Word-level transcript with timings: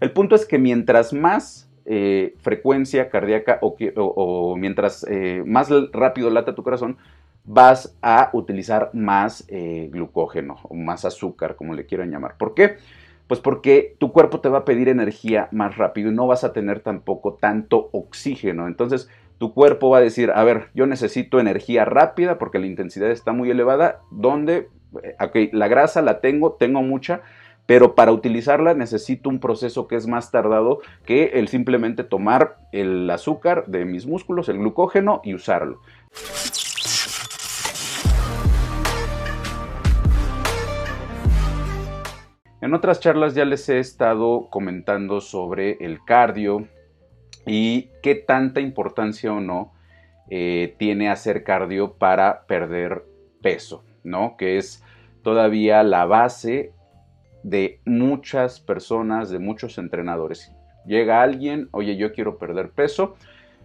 El 0.00 0.12
punto 0.12 0.34
es 0.34 0.46
que 0.46 0.58
mientras 0.58 1.12
más 1.12 1.70
eh, 1.84 2.34
frecuencia 2.38 3.10
cardíaca 3.10 3.58
o, 3.60 4.56
mientras 4.56 5.06
eh, 5.08 5.42
más 5.46 5.68
rápido 5.92 6.30
lata 6.30 6.54
tu 6.54 6.62
corazón, 6.62 6.96
vas 7.44 7.96
a 8.02 8.30
utilizar 8.32 8.90
más 8.92 9.44
eh, 9.48 9.88
glucógeno 9.92 10.56
o 10.62 10.74
más 10.74 11.04
azúcar, 11.04 11.56
como 11.56 11.74
le 11.74 11.86
quieran 11.86 12.10
llamar. 12.10 12.36
¿Por 12.36 12.54
qué? 12.54 12.76
Pues 13.26 13.40
porque 13.40 13.96
tu 13.98 14.12
cuerpo 14.12 14.40
te 14.40 14.48
va 14.48 14.58
a 14.58 14.64
pedir 14.64 14.88
energía 14.88 15.48
más 15.52 15.76
rápido 15.76 16.10
y 16.10 16.14
no 16.14 16.26
vas 16.26 16.44
a 16.44 16.52
tener 16.52 16.80
tampoco 16.80 17.34
tanto 17.34 17.88
oxígeno. 17.92 18.66
Entonces, 18.66 19.08
tu 19.38 19.54
cuerpo 19.54 19.90
va 19.90 19.98
a 19.98 20.02
decir, 20.02 20.32
a 20.34 20.44
ver, 20.44 20.68
yo 20.74 20.86
necesito 20.86 21.40
energía 21.40 21.84
rápida 21.84 22.38
porque 22.38 22.58
la 22.58 22.66
intensidad 22.66 23.10
está 23.10 23.32
muy 23.32 23.50
elevada, 23.50 24.00
donde, 24.10 24.68
ok, 24.92 25.52
la 25.52 25.68
grasa 25.68 26.02
la 26.02 26.20
tengo, 26.20 26.52
tengo 26.52 26.82
mucha, 26.82 27.22
pero 27.70 27.94
para 27.94 28.10
utilizarla 28.10 28.74
necesito 28.74 29.28
un 29.28 29.38
proceso 29.38 29.86
que 29.86 29.94
es 29.94 30.08
más 30.08 30.32
tardado 30.32 30.80
que 31.06 31.26
el 31.34 31.46
simplemente 31.46 32.02
tomar 32.02 32.56
el 32.72 33.08
azúcar 33.08 33.64
de 33.68 33.84
mis 33.84 34.08
músculos, 34.08 34.48
el 34.48 34.58
glucógeno 34.58 35.20
y 35.22 35.34
usarlo. 35.34 35.80
En 42.60 42.74
otras 42.74 42.98
charlas 42.98 43.36
ya 43.36 43.44
les 43.44 43.68
he 43.68 43.78
estado 43.78 44.48
comentando 44.50 45.20
sobre 45.20 45.74
el 45.74 46.04
cardio 46.04 46.66
y 47.46 47.90
qué 48.02 48.16
tanta 48.16 48.60
importancia 48.60 49.32
o 49.32 49.38
no 49.38 49.72
eh, 50.28 50.74
tiene 50.76 51.08
hacer 51.08 51.44
cardio 51.44 51.92
para 51.92 52.46
perder 52.48 53.04
peso, 53.40 53.84
¿no? 54.02 54.36
Que 54.36 54.58
es 54.58 54.82
todavía 55.22 55.84
la 55.84 56.04
base 56.04 56.72
de 57.42 57.80
muchas 57.84 58.60
personas, 58.60 59.30
de 59.30 59.38
muchos 59.38 59.78
entrenadores. 59.78 60.52
Llega 60.86 61.22
alguien, 61.22 61.68
oye, 61.72 61.96
yo 61.96 62.12
quiero 62.12 62.38
perder 62.38 62.70
peso, 62.70 63.16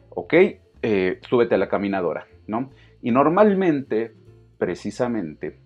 ok, 0.09 0.33
eh, 0.81 1.19
súbete 1.27 1.55
a 1.55 1.57
la 1.57 1.69
caminadora, 1.69 2.27
¿no? 2.47 2.71
Y 3.01 3.11
normalmente, 3.11 4.13
precisamente, 4.57 5.57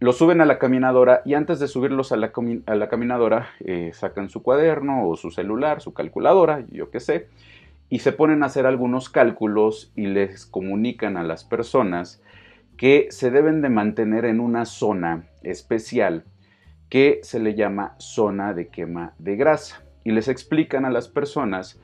lo 0.00 0.12
suben 0.12 0.40
a 0.40 0.44
la 0.44 0.58
caminadora 0.58 1.22
y 1.24 1.34
antes 1.34 1.58
de 1.58 1.66
subirlos 1.66 2.12
a 2.12 2.16
la, 2.16 2.30
caminadora 2.88 3.48
eh, 3.60 3.90
sacan 3.92 4.30
su 4.30 4.42
cuaderno 4.42 5.08
o 5.08 5.16
su 5.16 5.30
celular, 5.30 5.80
su 5.80 5.92
calculadora, 5.92 6.64
yo 6.70 6.90
qué 6.90 7.00
sé, 7.00 7.28
y 7.88 7.98
se 8.00 8.12
ponen 8.12 8.42
a 8.42 8.46
hacer 8.46 8.66
algunos 8.66 9.08
cálculos 9.08 9.92
y 9.96 10.06
les 10.06 10.46
comunican 10.46 11.16
a 11.16 11.24
las 11.24 11.44
personas 11.44 12.22
que 12.76 13.08
se 13.10 13.32
deben 13.32 13.60
de 13.60 13.70
mantener 13.70 14.24
en 14.24 14.38
una 14.38 14.66
zona 14.66 15.24
especial 15.42 16.24
que 16.88 17.20
se 17.22 17.38
le 17.38 17.54
llama 17.54 17.94
zona 17.98 18.54
de 18.54 18.68
quema 18.68 19.14
de 19.18 19.36
grasa. 19.36 19.82
Y 20.04 20.12
les 20.12 20.28
explican 20.28 20.84
a 20.84 20.90
las 20.90 21.08
personas 21.08 21.80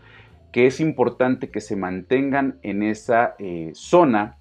que 0.53 0.67
es 0.67 0.81
importante 0.81 1.51
que 1.51 1.61
se 1.61 1.77
mantengan 1.77 2.59
en 2.63 2.83
esa 2.83 3.35
eh, 3.39 3.73
zona 3.75 4.39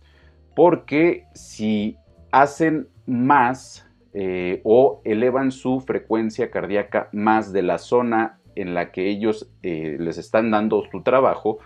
porque 0.55 1.25
si 1.33 1.97
hacen 2.31 2.87
más 3.05 3.89
eh, 4.13 4.61
o 4.63 5.01
elevan 5.05 5.51
su 5.51 5.79
frecuencia 5.79 6.51
cardíaca 6.51 7.09
más 7.11 7.51
de 7.51 7.63
la 7.63 7.79
zona 7.79 8.39
en 8.55 8.75
la 8.75 8.91
que 8.91 9.09
ellos 9.09 9.51
eh, 9.63 9.97
les 9.99 10.19
están 10.19 10.51
dando 10.51 10.83
su 10.91 11.01
trabajo, 11.01 11.57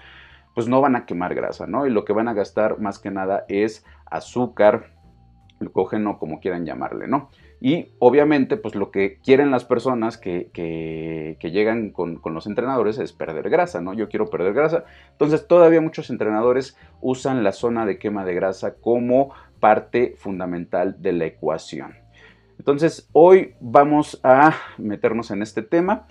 pues 0.55 0.67
no 0.67 0.79
van 0.79 0.95
a 0.95 1.05
quemar 1.05 1.35
grasa, 1.35 1.67
¿no? 1.67 1.85
Y 1.85 1.89
lo 1.89 2.05
que 2.05 2.13
van 2.13 2.29
a 2.29 2.33
gastar 2.33 2.79
más 2.79 2.99
que 2.99 3.11
nada 3.11 3.43
es 3.49 3.85
azúcar, 4.05 4.93
glucógeno, 5.59 6.17
como 6.17 6.39
quieran 6.39 6.65
llamarle, 6.65 7.07
¿no? 7.07 7.29
Y 7.59 7.89
obviamente, 7.99 8.55
pues 8.55 8.75
lo 8.75 8.91
que 8.91 9.17
quieren 9.23 9.49
las 9.49 9.65
personas 9.65 10.17
que, 10.17 10.49
llegan 11.41 11.89
con, 11.89 12.21
los 12.23 12.45
entrenadores 12.45 12.99
es 12.99 13.13
perder 13.13 13.49
grasa, 13.49 13.81
¿no? 13.81 13.93
Yo 13.93 14.09
quiero 14.09 14.29
perder 14.29 14.53
grasa. 14.53 14.85
Entonces, 15.11 15.47
todavía 15.47 15.81
muchos 15.81 16.09
entrenadores 16.09 16.77
usan 17.01 17.43
la 17.43 17.51
zona 17.51 17.85
de 17.85 17.97
quema 17.97 18.25
de 18.25 18.35
grasa 18.35 18.75
como 18.75 19.31
parte 19.59 20.13
fundamental 20.17 21.01
de 21.01 21.13
la 21.13 21.25
ecuación. 21.25 21.95
Entonces, 22.59 23.09
hoy 23.11 23.55
vamos 23.59 24.19
a 24.23 24.53
meternos 24.77 25.31
en 25.31 25.41
este 25.41 25.63
tema. 25.63 26.05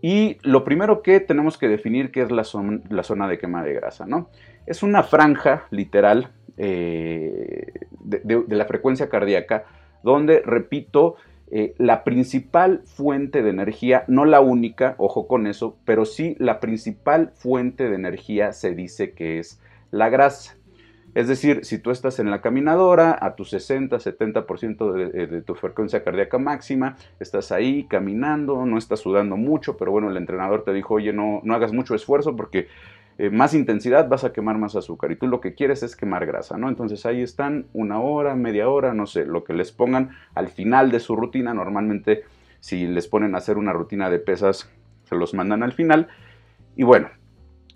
Y 0.00 0.38
lo 0.42 0.64
primero 0.64 1.00
que 1.02 1.20
tenemos 1.20 1.58
que 1.58 1.68
definir 1.68 2.10
qué 2.10 2.22
es 2.22 2.32
la 2.32 2.42
zona, 2.42 2.80
la 2.90 3.04
zona 3.04 3.28
de 3.28 3.38
quema 3.38 3.62
de 3.62 3.74
grasa, 3.74 4.04
¿no? 4.04 4.30
Es 4.66 4.82
una 4.82 5.04
franja 5.04 5.68
literal 5.70 6.32
eh, 6.56 7.72
de 8.00 8.56
la 8.56 8.64
frecuencia 8.64 9.08
cardíaca 9.08 9.64
donde, 10.02 10.42
repito, 10.44 11.16
eh, 11.50 11.74
la 11.76 12.02
principal 12.02 12.80
fuente 12.86 13.42
de 13.42 13.50
energía, 13.50 14.04
no 14.08 14.24
la 14.24 14.40
única, 14.40 14.94
ojo 14.96 15.26
con 15.26 15.46
eso, 15.46 15.76
pero 15.84 16.06
sí 16.06 16.34
la 16.38 16.60
principal 16.60 17.32
fuente 17.34 17.90
de 17.90 17.94
energía 17.94 18.52
se 18.52 18.74
dice 18.74 19.12
que 19.12 19.38
es 19.38 19.60
la 19.90 20.08
grasa. 20.08 20.56
Es 21.14 21.28
decir, 21.28 21.66
si 21.66 21.78
tú 21.78 21.90
estás 21.90 22.18
en 22.20 22.30
la 22.30 22.40
caminadora 22.40 23.18
a 23.20 23.34
tu 23.36 23.44
60, 23.44 23.98
70% 23.98 24.92
de, 24.92 25.26
de, 25.26 25.42
tu 25.42 25.54
frecuencia 25.54 26.02
cardíaca 26.02 26.38
máxima, 26.38 26.96
estás 27.20 27.52
ahí 27.52 27.84
caminando, 27.84 28.64
no 28.64 28.78
estás 28.78 29.00
sudando 29.00 29.36
mucho, 29.36 29.76
pero 29.76 29.92
bueno, 29.92 30.08
el 30.08 30.16
entrenador 30.16 30.64
te 30.64 30.72
dijo, 30.72 30.94
oye, 30.94 31.12
no, 31.12 31.42
no 31.44 31.54
hagas 31.54 31.74
mucho 31.74 31.94
esfuerzo 31.94 32.34
porque 32.34 32.68
eh, 33.18 33.30
más 33.30 33.54
intensidad 33.54 34.08
vas 34.08 34.24
a 34.24 34.32
quemar 34.32 34.58
más 34.58 34.74
azúcar 34.76 35.12
y 35.12 35.16
tú 35.16 35.26
lo 35.26 35.40
que 35.40 35.54
quieres 35.54 35.82
es 35.82 35.96
quemar 35.96 36.26
grasa, 36.26 36.56
¿no? 36.56 36.68
Entonces 36.68 37.04
ahí 37.06 37.22
están 37.22 37.66
una 37.72 38.00
hora, 38.00 38.34
media 38.34 38.68
hora, 38.68 38.94
no 38.94 39.06
sé, 39.06 39.26
lo 39.26 39.44
que 39.44 39.52
les 39.52 39.72
pongan 39.72 40.10
al 40.34 40.48
final 40.48 40.90
de 40.90 41.00
su 41.00 41.14
rutina. 41.16 41.54
Normalmente 41.54 42.24
si 42.60 42.86
les 42.86 43.08
ponen 43.08 43.34
a 43.34 43.38
hacer 43.38 43.58
una 43.58 43.72
rutina 43.72 44.08
de 44.08 44.18
pesas, 44.18 44.70
se 45.04 45.16
los 45.16 45.34
mandan 45.34 45.62
al 45.62 45.72
final. 45.72 46.08
Y 46.76 46.84
bueno, 46.84 47.08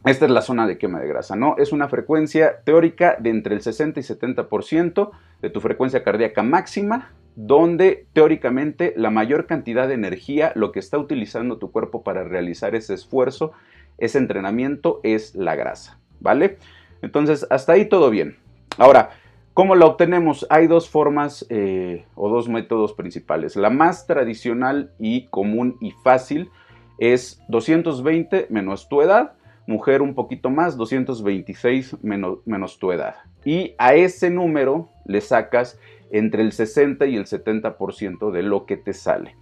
esta 0.04 0.26
es 0.26 0.30
la 0.30 0.42
zona 0.42 0.68
de 0.68 0.78
quema 0.78 1.00
de 1.00 1.08
grasa, 1.08 1.34
¿no? 1.34 1.56
Es 1.58 1.72
una 1.72 1.88
frecuencia 1.88 2.60
teórica 2.64 3.16
de 3.18 3.30
entre 3.30 3.56
el 3.56 3.62
60 3.62 3.98
y 3.98 4.02
70% 4.04 5.10
de 5.42 5.50
tu 5.50 5.60
frecuencia 5.60 6.04
cardíaca 6.04 6.44
máxima, 6.44 7.10
donde 7.34 8.06
teóricamente 8.12 8.94
la 8.96 9.10
mayor 9.10 9.46
cantidad 9.46 9.88
de 9.88 9.94
energía, 9.94 10.52
lo 10.54 10.70
que 10.70 10.78
está 10.78 10.98
utilizando 10.98 11.58
tu 11.58 11.72
cuerpo 11.72 12.04
para 12.04 12.22
realizar 12.22 12.76
ese 12.76 12.94
esfuerzo, 12.94 13.52
ese 13.98 14.18
entrenamiento 14.18 15.00
es 15.02 15.34
la 15.34 15.54
grasa, 15.54 15.98
¿vale? 16.20 16.58
Entonces, 17.02 17.46
hasta 17.50 17.72
ahí 17.72 17.88
todo 17.88 18.10
bien. 18.10 18.36
Ahora, 18.78 19.10
¿cómo 19.54 19.74
la 19.74 19.86
obtenemos? 19.86 20.46
Hay 20.50 20.66
dos 20.66 20.88
formas 20.88 21.46
eh, 21.48 22.04
o 22.14 22.28
dos 22.28 22.48
métodos 22.48 22.92
principales. 22.92 23.56
La 23.56 23.70
más 23.70 24.06
tradicional 24.06 24.92
y 24.98 25.26
común 25.26 25.76
y 25.80 25.92
fácil 25.92 26.50
es 26.98 27.40
220 27.48 28.46
menos 28.50 28.88
tu 28.88 29.02
edad, 29.02 29.34
mujer 29.66 30.02
un 30.02 30.14
poquito 30.14 30.50
más, 30.50 30.76
226 30.76 32.02
menos, 32.02 32.38
menos 32.46 32.78
tu 32.78 32.92
edad. 32.92 33.16
Y 33.44 33.74
a 33.78 33.94
ese 33.94 34.30
número 34.30 34.88
le 35.04 35.20
sacas 35.20 35.78
entre 36.10 36.42
el 36.42 36.52
60 36.52 37.06
y 37.06 37.16
el 37.16 37.26
70% 37.26 38.30
de 38.30 38.42
lo 38.42 38.66
que 38.66 38.76
te 38.76 38.92
sale. 38.92 39.36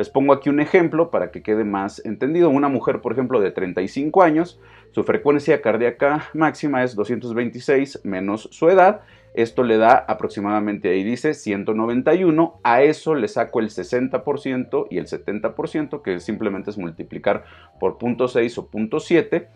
Les 0.00 0.08
pongo 0.08 0.32
aquí 0.32 0.48
un 0.48 0.60
ejemplo 0.60 1.10
para 1.10 1.30
que 1.30 1.42
quede 1.42 1.62
más 1.62 2.02
entendido. 2.06 2.48
Una 2.48 2.68
mujer, 2.68 3.02
por 3.02 3.12
ejemplo, 3.12 3.38
de 3.38 3.50
35 3.50 4.22
años, 4.22 4.58
su 4.92 5.04
frecuencia 5.04 5.60
cardíaca 5.60 6.30
máxima 6.32 6.82
es 6.82 6.94
226 6.94 8.00
menos 8.04 8.48
su 8.50 8.70
edad. 8.70 9.02
Esto 9.34 9.62
le 9.62 9.76
da 9.76 9.92
aproximadamente, 10.08 10.88
ahí 10.88 11.04
dice, 11.04 11.34
191. 11.34 12.60
A 12.62 12.80
eso 12.80 13.14
le 13.14 13.28
saco 13.28 13.60
el 13.60 13.68
60% 13.68 14.86
y 14.88 14.96
el 14.96 15.06
70%, 15.06 16.00
que 16.00 16.18
simplemente 16.18 16.70
es 16.70 16.78
multiplicar 16.78 17.44
por 17.78 17.98
0.6 17.98 18.56
o 18.56 18.70
0.7. 18.70 19.48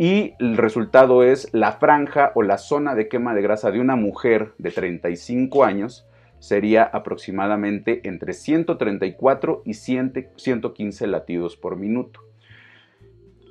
Y 0.00 0.34
el 0.40 0.56
resultado 0.56 1.22
es 1.22 1.48
la 1.52 1.70
franja 1.70 2.32
o 2.34 2.42
la 2.42 2.58
zona 2.58 2.96
de 2.96 3.06
quema 3.06 3.32
de 3.32 3.42
grasa 3.42 3.70
de 3.70 3.78
una 3.78 3.94
mujer 3.94 4.54
de 4.58 4.72
35 4.72 5.62
años 5.62 6.04
sería 6.38 6.82
aproximadamente 6.84 8.00
entre 8.04 8.32
134 8.32 9.62
y 9.64 9.74
115 9.74 11.06
latidos 11.06 11.56
por 11.56 11.76
minuto. 11.76 12.20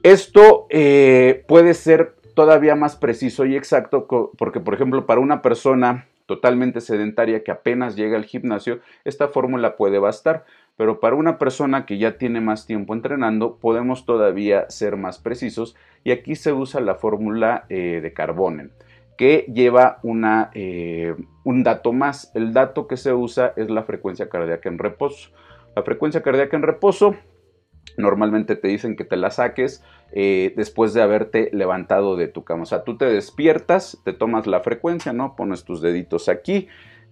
Esto 0.03 0.67
eh, 0.69 1.43
puede 1.47 1.73
ser 1.73 2.15
todavía 2.35 2.75
más 2.75 2.95
preciso 2.95 3.45
y 3.45 3.55
exacto 3.55 4.07
porque, 4.37 4.59
por 4.59 4.73
ejemplo, 4.73 5.05
para 5.05 5.21
una 5.21 5.41
persona 5.41 6.07
totalmente 6.25 6.81
sedentaria 6.81 7.43
que 7.43 7.51
apenas 7.51 7.95
llega 7.95 8.17
al 8.17 8.25
gimnasio, 8.25 8.79
esta 9.05 9.27
fórmula 9.27 9.75
puede 9.75 9.99
bastar. 9.99 10.45
Pero 10.75 10.99
para 10.99 11.15
una 11.15 11.37
persona 11.37 11.85
que 11.85 11.99
ya 11.99 12.17
tiene 12.17 12.41
más 12.41 12.65
tiempo 12.65 12.95
entrenando, 12.95 13.57
podemos 13.57 14.05
todavía 14.05 14.67
ser 14.69 14.97
más 14.97 15.19
precisos 15.19 15.75
y 16.03 16.09
aquí 16.11 16.35
se 16.35 16.51
usa 16.51 16.81
la 16.81 16.95
fórmula 16.95 17.65
eh, 17.69 17.99
de 18.01 18.13
Carbonen 18.13 18.71
que 19.23 19.45
lleva 19.53 19.99
una, 20.03 20.51
eh, 20.53 21.15
un 21.45 21.63
dato 21.63 21.93
más. 21.93 22.29
El 22.35 22.51
dato 22.51 22.87
que 22.87 22.97
se 22.97 23.13
usa 23.13 23.53
es 23.55 23.69
la 23.69 23.83
frecuencia 23.83 24.27
cardíaca 24.27 24.67
en 24.67 24.77
reposo. 24.77 25.29
La 25.77 25.83
frecuencia 25.83 26.21
cardíaca 26.21 26.57
en 26.57 26.63
reposo 26.63 27.15
normalmente 27.97 28.57
te 28.57 28.67
dicen 28.67 28.97
que 28.97 29.05
te 29.05 29.15
la 29.15 29.31
saques 29.31 29.81
eh, 30.11 30.53
después 30.57 30.93
de 30.93 31.03
haberte 31.03 31.49
levantado 31.53 32.17
de 32.17 32.27
tu 32.27 32.43
cama. 32.43 32.63
O 32.63 32.65
sea, 32.65 32.83
tú 32.83 32.97
te 32.97 33.05
despiertas, 33.05 33.97
te 34.03 34.11
tomas 34.11 34.45
la 34.45 34.59
frecuencia, 34.59 35.13
¿no? 35.13 35.37
Pones 35.37 35.63
tus 35.63 35.81
deditos 35.81 36.27
aquí, 36.27 36.67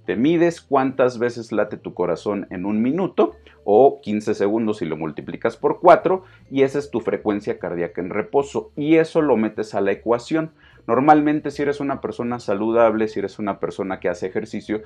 Te 0.06 0.18
mides 0.18 0.60
cuántas 0.60 1.18
veces 1.18 1.54
late 1.54 1.78
tu 1.78 1.94
corazón 1.94 2.46
en 2.50 2.66
un 2.66 2.82
minuto 2.82 3.38
o 3.64 4.02
15 4.02 4.34
segundos 4.34 4.80
si 4.80 4.86
lo 4.86 4.98
multiplicas 4.98 5.56
por 5.56 5.80
4 5.80 6.24
y 6.50 6.64
esa 6.64 6.80
es 6.80 6.90
tu 6.92 7.00
frecuencia 7.00 7.58
cardíaca 7.58 8.02
en 8.02 8.10
reposo 8.10 8.72
y 8.76 8.96
eso 8.96 9.22
lo 9.22 9.38
metes 9.38 9.76
a 9.76 9.80
la 9.80 9.94
ecuación. 9.94 10.52
Normalmente 10.88 11.52
si 11.52 11.62
eres 11.62 11.80
una 11.80 12.02
persona 12.02 12.40
saludable, 12.40 13.08
si 13.08 13.20
eres 13.20 13.40
una 13.40 13.60
persona 13.60 14.00
que 14.00 14.10
hace 14.10 14.28
ejercicio, 14.28 14.82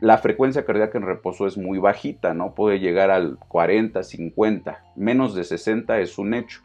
la 0.00 0.18
frecuencia 0.18 0.64
cardíaca 0.64 0.98
en 0.98 1.06
reposo 1.06 1.46
es 1.46 1.56
muy 1.56 1.78
bajita, 1.78 2.34
¿no? 2.34 2.54
Puede 2.54 2.80
llegar 2.80 3.10
al 3.10 3.38
40, 3.48 4.02
50, 4.02 4.84
menos 4.96 5.34
de 5.34 5.44
60 5.44 6.00
es 6.00 6.18
un 6.18 6.34
hecho. 6.34 6.60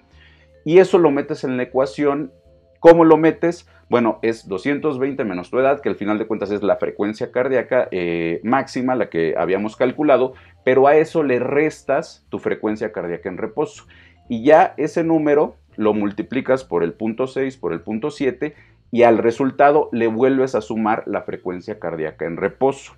Y 0.65 0.79
eso 0.79 0.97
lo 0.97 1.11
metes 1.11 1.43
en 1.43 1.57
la 1.57 1.63
ecuación. 1.63 2.31
¿Cómo 2.79 3.05
lo 3.05 3.17
metes? 3.17 3.67
Bueno, 3.89 4.19
es 4.21 4.47
220 4.47 5.23
menos 5.25 5.49
tu 5.49 5.59
edad, 5.59 5.81
que 5.81 5.89
al 5.89 5.95
final 5.95 6.17
de 6.17 6.25
cuentas 6.25 6.49
es 6.51 6.63
la 6.63 6.77
frecuencia 6.77 7.31
cardíaca 7.31 7.87
eh, 7.91 8.39
máxima, 8.43 8.95
la 8.95 9.09
que 9.09 9.35
habíamos 9.37 9.75
calculado, 9.75 10.33
pero 10.63 10.87
a 10.87 10.95
eso 10.95 11.23
le 11.23 11.39
restas 11.39 12.25
tu 12.29 12.39
frecuencia 12.39 12.91
cardíaca 12.91 13.29
en 13.29 13.37
reposo. 13.37 13.85
Y 14.29 14.43
ya 14.43 14.73
ese 14.77 15.03
número 15.03 15.57
lo 15.75 15.93
multiplicas 15.93 16.63
por 16.63 16.83
el 16.83 16.93
punto 16.93 17.27
6, 17.27 17.57
por 17.57 17.73
el 17.73 17.81
punto 17.81 18.11
7, 18.11 18.55
y 18.91 19.03
al 19.03 19.17
resultado 19.17 19.89
le 19.91 20.07
vuelves 20.07 20.53
a 20.53 20.61
sumar 20.61 21.03
la 21.07 21.23
frecuencia 21.23 21.79
cardíaca 21.79 22.25
en 22.25 22.37
reposo. 22.37 22.93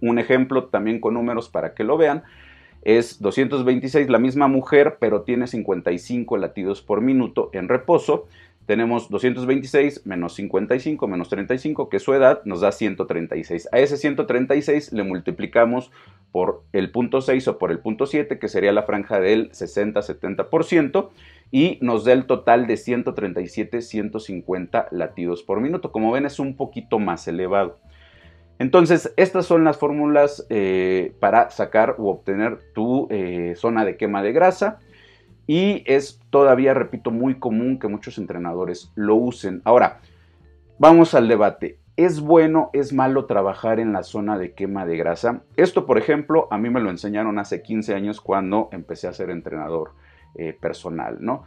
Un 0.00 0.18
ejemplo 0.18 0.64
también 0.64 1.00
con 1.00 1.14
números 1.14 1.48
para 1.48 1.74
que 1.74 1.84
lo 1.84 1.96
vean 1.96 2.24
es 2.82 3.20
226, 3.22 4.10
la 4.10 4.18
misma 4.18 4.48
mujer, 4.48 4.96
pero 4.98 5.22
tiene 5.22 5.46
55 5.46 6.36
latidos 6.36 6.82
por 6.82 7.00
minuto 7.00 7.50
en 7.52 7.68
reposo. 7.68 8.26
Tenemos 8.66 9.08
226 9.10 10.06
menos 10.06 10.34
55 10.34 11.08
menos 11.08 11.28
35, 11.28 11.88
que 11.88 11.98
su 11.98 12.14
edad 12.14 12.42
nos 12.44 12.60
da 12.60 12.70
136. 12.70 13.68
A 13.72 13.78
ese 13.78 13.96
136 13.96 14.92
le 14.92 15.02
multiplicamos 15.02 15.90
por 16.30 16.62
el 16.72 16.92
punto 16.92 17.20
6 17.20 17.48
o 17.48 17.58
por 17.58 17.72
el 17.72 17.80
punto 17.80 18.06
7, 18.06 18.38
que 18.38 18.48
sería 18.48 18.72
la 18.72 18.84
franja 18.84 19.20
del 19.20 19.50
60-70%, 19.50 21.10
y 21.50 21.78
nos 21.82 22.04
da 22.04 22.12
el 22.12 22.26
total 22.26 22.66
de 22.66 22.74
137-150 22.74 24.88
latidos 24.90 25.42
por 25.42 25.60
minuto. 25.60 25.92
Como 25.92 26.12
ven, 26.12 26.24
es 26.24 26.38
un 26.38 26.56
poquito 26.56 26.98
más 26.98 27.28
elevado. 27.28 27.78
Entonces, 28.58 29.12
estas 29.16 29.46
son 29.46 29.64
las 29.64 29.76
fórmulas 29.76 30.46
eh, 30.48 31.12
para 31.18 31.50
sacar 31.50 31.96
u 31.98 32.08
obtener 32.08 32.60
tu 32.74 33.08
eh, 33.10 33.54
zona 33.56 33.84
de 33.84 33.96
quema 33.96 34.22
de 34.22 34.32
grasa. 34.32 34.78
Y 35.46 35.82
es 35.86 36.20
todavía, 36.30 36.74
repito, 36.74 37.10
muy 37.10 37.38
común 37.38 37.78
que 37.78 37.88
muchos 37.88 38.18
entrenadores 38.18 38.92
lo 38.94 39.16
usen. 39.16 39.60
Ahora, 39.64 40.00
vamos 40.78 41.14
al 41.14 41.28
debate. 41.28 41.78
¿Es 41.96 42.20
bueno, 42.20 42.70
es 42.72 42.92
malo 42.92 43.26
trabajar 43.26 43.78
en 43.78 43.92
la 43.92 44.02
zona 44.02 44.38
de 44.38 44.54
quema 44.54 44.86
de 44.86 44.96
grasa? 44.96 45.42
Esto, 45.56 45.84
por 45.84 45.98
ejemplo, 45.98 46.48
a 46.50 46.56
mí 46.56 46.70
me 46.70 46.80
lo 46.80 46.88
enseñaron 46.88 47.38
hace 47.38 47.62
15 47.62 47.94
años 47.94 48.20
cuando 48.20 48.70
empecé 48.72 49.08
a 49.08 49.12
ser 49.12 49.28
entrenador 49.30 49.92
eh, 50.34 50.56
personal, 50.58 51.18
¿no? 51.20 51.44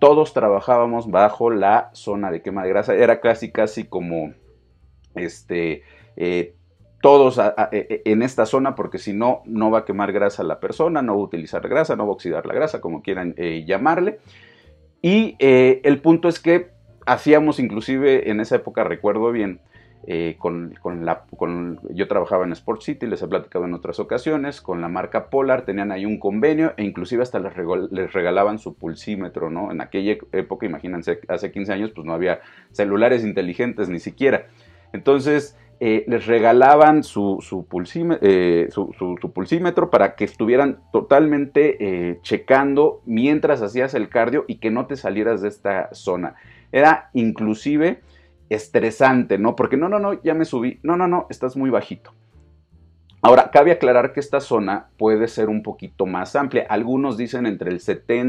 todos 0.00 0.32
trabajábamos 0.32 1.10
bajo 1.10 1.50
la 1.50 1.90
zona 1.92 2.30
de 2.30 2.42
quema 2.42 2.62
de 2.62 2.68
grasa. 2.68 2.94
Era 2.94 3.20
casi, 3.20 3.50
casi 3.50 3.84
como, 3.84 4.32
este, 5.14 5.82
eh, 6.16 6.55
todos 7.06 7.38
e, 7.38 7.52
e, 7.70 8.02
en 8.04 8.22
esta 8.22 8.46
zona 8.46 8.74
porque 8.74 8.98
si 8.98 9.12
no, 9.12 9.42
no 9.44 9.70
va 9.70 9.78
a 9.78 9.84
quemar 9.84 10.10
grasa 10.10 10.42
la 10.42 10.58
persona, 10.58 11.02
no 11.02 11.14
va 11.14 11.20
a 11.20 11.24
utilizar 11.24 11.68
grasa, 11.68 11.94
no 11.94 12.04
va 12.04 12.10
a 12.10 12.14
oxidar 12.14 12.46
la 12.46 12.52
grasa, 12.52 12.80
como 12.80 13.00
quieran 13.00 13.32
eh, 13.36 13.64
llamarle. 13.64 14.18
Y 15.02 15.36
eh, 15.38 15.80
el 15.84 16.00
punto 16.00 16.28
es 16.28 16.40
que 16.40 16.72
hacíamos 17.06 17.60
inclusive 17.60 18.28
en 18.28 18.40
esa 18.40 18.56
época, 18.56 18.82
recuerdo 18.82 19.30
bien, 19.30 19.60
con, 20.38 20.74
la, 21.04 21.26
yo 21.90 22.08
trabajaba 22.08 22.44
en 22.44 22.50
Sport 22.50 22.82
City, 22.82 23.06
les 23.06 23.22
he 23.22 23.28
platicado 23.28 23.66
en 23.66 23.74
otras 23.74 24.00
ocasiones, 24.00 24.60
con 24.60 24.80
la 24.80 24.88
marca 24.88 25.30
Polar 25.30 25.64
tenían 25.64 25.92
ahí 25.92 26.06
un 26.06 26.18
convenio 26.18 26.74
e 26.76 26.82
inclusive 26.82 27.22
hasta 27.22 27.38
les, 27.38 27.52
les, 27.90 28.12
regalaban 28.12 28.58
su 28.58 28.74
pulsímetro, 28.74 29.48
¿no? 29.48 29.70
En 29.70 29.80
aquella 29.80 30.16
época, 30.32 30.66
imagínense, 30.66 31.20
hace 31.28 31.52
15 31.52 31.72
años, 31.72 31.92
pues 31.94 32.04
no 32.04 32.14
había 32.14 32.40
celulares 32.72 33.24
inteligentes 33.24 33.88
ni 33.88 34.00
siquiera. 34.00 34.46
Entonces, 34.92 35.56
eh, 35.78 36.04
les 36.08 36.26
regalaban 36.26 37.04
su, 37.04 37.38
eh, 38.22 38.68
su, 38.70 39.32
pulsímetro 39.34 39.90
para 39.90 40.14
que 40.14 40.24
estuvieran 40.24 40.80
totalmente 40.90 41.76
eh, 41.78 42.18
checando 42.22 43.02
mientras 43.04 43.60
hacías 43.60 43.92
el 43.92 44.08
cardio 44.08 44.46
y 44.48 44.56
que 44.56 44.70
no 44.70 44.86
te 44.86 44.96
salieras 44.96 45.42
de 45.42 45.48
esta 45.48 45.90
zona. 45.92 46.36
Era 46.72 47.10
inclusive 47.12 48.00
estresante, 48.48 49.36
¿no? 49.36 49.54
Porque 49.54 49.76
no, 49.76 49.90
no, 49.90 49.98
no, 49.98 50.22
ya 50.22 50.32
me 50.32 50.46
subí, 50.46 50.80
no, 50.82 50.96
no, 50.96 51.08
no, 51.08 51.26
estás 51.28 51.58
muy 51.58 51.68
bajito. 51.68 52.14
Ahora, 53.20 53.50
cabe 53.50 53.72
aclarar 53.72 54.12
que 54.12 54.20
esta 54.20 54.40
zona 54.40 54.88
puede 54.96 55.28
ser 55.28 55.48
un 55.50 55.62
poquito 55.62 56.06
más 56.06 56.36
amplia. 56.36 56.64
Algunos 56.70 57.18
dicen 57.18 57.44
entre 57.44 57.70
el, 57.70 57.82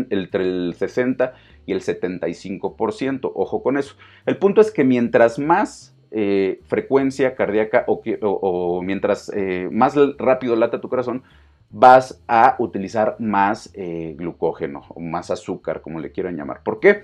entre 0.10 0.44
el 0.44 0.74
60 0.76 1.34
y 1.66 1.72
el 1.72 1.82
75%. 1.82 3.32
Ojo 3.36 3.64
con 3.64 3.78
eso. 3.78 3.96
El 4.26 4.38
punto 4.38 4.60
es 4.60 4.72
que 4.72 4.84
mientras 4.84 5.40
más 5.40 5.97
eh, 6.12 6.62
frecuencia 6.68 7.36
cardíaca 7.36 7.86
o, 7.88 8.82
mientras 8.84 9.32
eh, 9.36 9.70
más 9.72 9.96
rápido 10.18 10.56
lata 10.56 10.82
tu 10.82 10.90
corazón, 10.90 11.24
vas 11.70 12.24
a 12.28 12.56
utilizar 12.60 13.16
más 13.20 13.70
eh, 13.74 14.16
glucógeno 14.18 14.84
o 14.90 15.00
más 15.00 15.32
azúcar, 15.32 15.82
como 15.82 16.00
le 16.00 16.12
quieran 16.12 16.38
llamar. 16.38 16.62
¿Por 16.64 16.80
qué? 16.80 17.04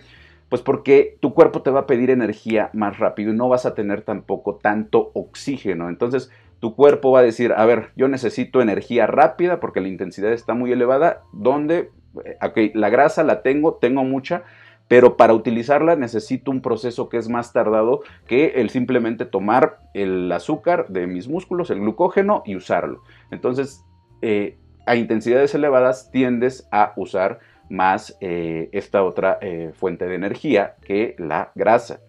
Pues 0.49 0.61
porque 0.61 1.17
tu 1.19 1.33
cuerpo 1.33 1.61
te 1.61 1.71
va 1.71 1.81
a 1.81 1.87
pedir 1.87 2.09
energía 2.09 2.69
más 2.73 2.99
rápido 2.99 3.33
y 3.33 3.35
no 3.35 3.49
vas 3.49 3.65
a 3.65 3.73
tener 3.73 4.03
tampoco 4.03 4.55
tanto 4.55 5.11
oxígeno. 5.13 5.89
Entonces, 5.89 6.31
tu 6.59 6.75
cuerpo 6.75 7.11
va 7.11 7.19
a 7.19 7.23
decir, 7.23 7.53
a 7.57 7.65
ver, 7.65 7.89
yo 7.95 8.07
necesito 8.07 8.61
energía 8.61 9.07
rápida 9.07 9.59
porque 9.59 9.81
la 9.81 9.89
intensidad 9.89 10.31
está 10.31 10.53
muy 10.53 10.71
elevada, 10.71 11.23
donde, 11.33 11.89
ok, 12.13 12.57
la 12.73 12.89
grasa 12.89 13.23
la 13.23 13.41
tengo, 13.41 13.73
tengo 13.75 14.03
mucha, 14.03 14.43
pero 14.93 15.17
para 15.17 15.33
utilizarla 15.33 15.95
necesito 15.95 16.51
un 16.51 16.61
proceso 16.61 17.09
que 17.09 17.17
es 17.17 17.27
más 17.27 17.51
tardado 17.51 18.01
que 18.27 18.61
el 18.61 18.69
simplemente 18.69 19.25
tomar 19.25 19.79
el 19.95 20.31
azúcar 20.31 20.87
de 20.87 21.07
mis 21.07 21.27
músculos, 21.27 21.71
el 21.71 21.79
glucógeno 21.79 22.43
y 22.45 22.55
usarlo. 22.55 23.01
Entonces, 23.31 23.83
eh, 24.21 24.59
a 24.85 24.95
intensidades 24.95 25.55
elevadas 25.55 26.11
tiendes 26.11 26.67
a 26.71 26.93
usar 26.95 27.39
más 27.71 28.15
eh, 28.21 28.69
esta 28.71 29.03
otra 29.03 29.39
eh, 29.41 29.71
fuente 29.73 30.05
de 30.05 30.13
energía 30.13 30.75
que 30.85 31.15
la 31.17 31.51
grasa. 31.55 31.99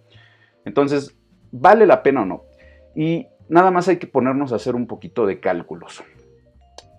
Entonces, 0.66 1.16
¿vale 1.52 1.86
la 1.86 2.02
pena 2.02 2.20
o 2.20 2.26
no? 2.26 2.42
Y 2.94 3.28
nada 3.48 3.70
más 3.70 3.88
hay 3.88 3.96
que 3.96 4.06
ponernos 4.06 4.52
a 4.52 4.56
hacer 4.56 4.74
un 4.74 4.86
poquito 4.86 5.24
de 5.24 5.40
cálculos. 5.40 6.04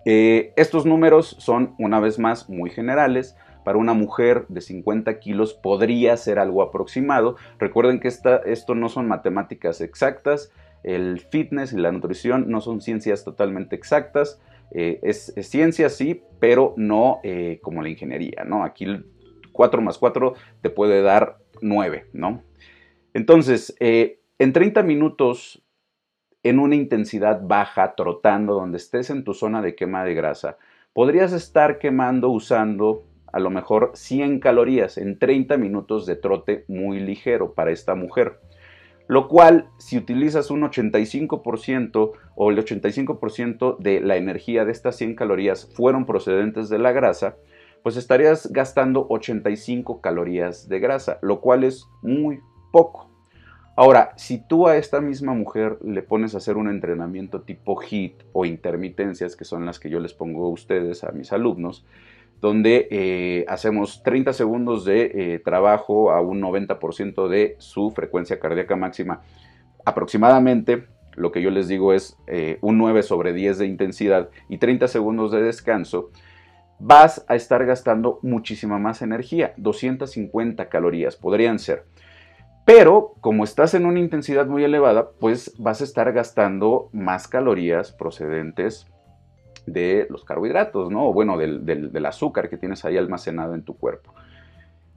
estos 0.04 0.84
números 0.84 1.36
son, 1.38 1.76
una 1.78 2.00
vez 2.00 2.18
más, 2.18 2.48
muy 2.48 2.70
generales 2.70 3.36
para 3.66 3.78
una 3.78 3.94
mujer 3.94 4.46
de 4.46 4.60
50 4.60 5.18
kilos 5.18 5.52
podría 5.52 6.16
ser 6.16 6.38
algo 6.38 6.62
aproximado. 6.62 7.34
Recuerden 7.58 7.98
que 7.98 8.06
esto 8.06 8.74
no 8.76 8.88
son 8.88 9.08
matemáticas 9.08 9.80
exactas, 9.80 10.52
el 10.84 11.18
fitness 11.18 11.72
y 11.72 11.78
la 11.78 11.90
nutrición 11.90 12.48
no 12.48 12.60
son 12.60 12.80
ciencias 12.80 13.24
totalmente 13.24 13.74
exactas. 13.74 14.40
Eh, 14.70 15.00
es, 15.02 15.34
ciencia 15.40 15.88
sí, 15.88 16.22
pero 16.38 16.74
no 16.76 17.18
eh, 17.24 17.58
como 17.60 17.82
la 17.82 17.88
ingeniería, 17.88 18.44
¿no? 18.44 18.62
Aquí 18.62 18.86
4 19.50 19.82
más 19.82 19.98
4 19.98 20.34
te 20.60 20.70
puede 20.70 21.02
dar 21.02 21.38
9, 21.60 22.10
¿no? 22.12 22.44
Entonces, 23.14 23.74
eh, 23.80 24.20
en 24.38 24.52
30 24.52 24.84
minutos, 24.84 25.60
en 26.44 26.60
una 26.60 26.76
intensidad 26.76 27.40
baja, 27.42 27.96
trotando, 27.96 28.54
donde 28.54 28.76
estés 28.76 29.10
en 29.10 29.24
tu 29.24 29.34
zona 29.34 29.60
de 29.60 29.74
quema 29.74 30.04
de 30.04 30.14
grasa, 30.14 30.56
podrías 30.92 31.32
estar 31.32 31.80
quemando 31.80 32.30
usando 32.30 33.02
a 33.36 33.38
lo 33.38 33.50
mejor 33.50 33.90
100 33.92 34.40
calorías 34.40 34.96
en 34.96 35.18
30 35.18 35.58
minutos 35.58 36.06
de 36.06 36.16
trote 36.16 36.64
muy 36.68 37.00
ligero 37.00 37.52
para 37.52 37.70
esta 37.70 37.94
mujer. 37.94 38.40
Lo 39.08 39.28
cual, 39.28 39.68
si 39.76 39.98
utilizas 39.98 40.50
un 40.50 40.62
85% 40.62 42.12
o 42.34 42.50
el 42.50 42.56
85% 42.56 43.76
de 43.76 44.00
la 44.00 44.16
energía 44.16 44.64
de 44.64 44.72
estas 44.72 44.96
100 44.96 45.16
calorías 45.16 45.70
fueron 45.74 46.06
procedentes 46.06 46.70
de 46.70 46.78
la 46.78 46.92
grasa, 46.92 47.36
pues 47.82 47.98
estarías 47.98 48.50
gastando 48.50 49.06
85 49.10 50.00
calorías 50.00 50.70
de 50.70 50.78
grasa, 50.78 51.18
lo 51.20 51.42
cual 51.42 51.64
es 51.64 51.84
muy 52.00 52.40
poco. 52.72 53.10
Ahora, 53.76 54.14
si 54.16 54.38
tú 54.38 54.66
a 54.66 54.78
esta 54.78 55.02
misma 55.02 55.34
mujer 55.34 55.76
le 55.84 56.02
pones 56.02 56.34
a 56.34 56.38
hacer 56.38 56.56
un 56.56 56.70
entrenamiento 56.70 57.42
tipo 57.42 57.78
HIT 57.82 58.22
o 58.32 58.46
intermitencias, 58.46 59.36
que 59.36 59.44
son 59.44 59.66
las 59.66 59.78
que 59.78 59.90
yo 59.90 60.00
les 60.00 60.14
pongo 60.14 60.46
a 60.46 60.48
ustedes, 60.48 61.04
a 61.04 61.12
mis 61.12 61.30
alumnos, 61.34 61.84
donde 62.40 62.88
eh, 62.90 63.44
hacemos 63.48 64.02
30 64.02 64.32
segundos 64.32 64.84
de 64.84 65.10
eh, 65.14 65.38
trabajo 65.38 66.10
a 66.10 66.20
un 66.20 66.40
90% 66.40 67.28
de 67.28 67.56
su 67.58 67.90
frecuencia 67.90 68.38
cardíaca 68.38 68.76
máxima. 68.76 69.22
Aproximadamente, 69.84 70.86
lo 71.14 71.32
que 71.32 71.42
yo 71.42 71.50
les 71.50 71.68
digo 71.68 71.92
es 71.92 72.18
eh, 72.26 72.58
un 72.60 72.78
9 72.78 73.02
sobre 73.02 73.32
10 73.32 73.58
de 73.58 73.66
intensidad 73.66 74.30
y 74.48 74.58
30 74.58 74.88
segundos 74.88 75.32
de 75.32 75.42
descanso, 75.42 76.10
vas 76.78 77.24
a 77.28 77.36
estar 77.36 77.64
gastando 77.64 78.18
muchísima 78.22 78.78
más 78.78 79.00
energía, 79.00 79.54
250 79.56 80.68
calorías 80.68 81.16
podrían 81.16 81.58
ser. 81.58 81.84
Pero 82.66 83.14
como 83.20 83.44
estás 83.44 83.74
en 83.74 83.86
una 83.86 84.00
intensidad 84.00 84.46
muy 84.46 84.64
elevada, 84.64 85.10
pues 85.20 85.54
vas 85.56 85.80
a 85.80 85.84
estar 85.84 86.12
gastando 86.12 86.90
más 86.92 87.28
calorías 87.28 87.92
procedentes 87.92 88.88
de 89.66 90.06
los 90.10 90.24
carbohidratos, 90.24 90.90
¿no? 90.90 91.08
O 91.08 91.12
bueno, 91.12 91.36
del, 91.36 92.06
azúcar 92.06 92.48
que 92.48 92.56
tienes 92.56 92.84
ahí 92.84 92.96
almacenado 92.96 93.54
en 93.54 93.62
tu 93.62 93.76
cuerpo. 93.76 94.14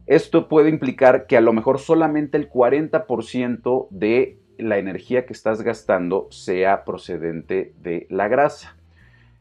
Esto 0.06 0.48
puede 0.48 0.70
implicar 0.70 1.28
que 1.28 1.38
a 1.38 1.42
lo 1.42 1.54
mejor 1.54 1.80
solamente 1.80 2.38
el 2.38 2.50
40% 2.50 3.88
de 3.90 4.38
la 4.58 4.78
energía 4.78 5.26
que 5.26 5.34
estás 5.34 5.62
gastando 5.62 6.28
sea 6.32 6.84
procedente 6.84 7.74
de 7.82 8.08
la 8.10 8.28
grasa. 8.28 8.76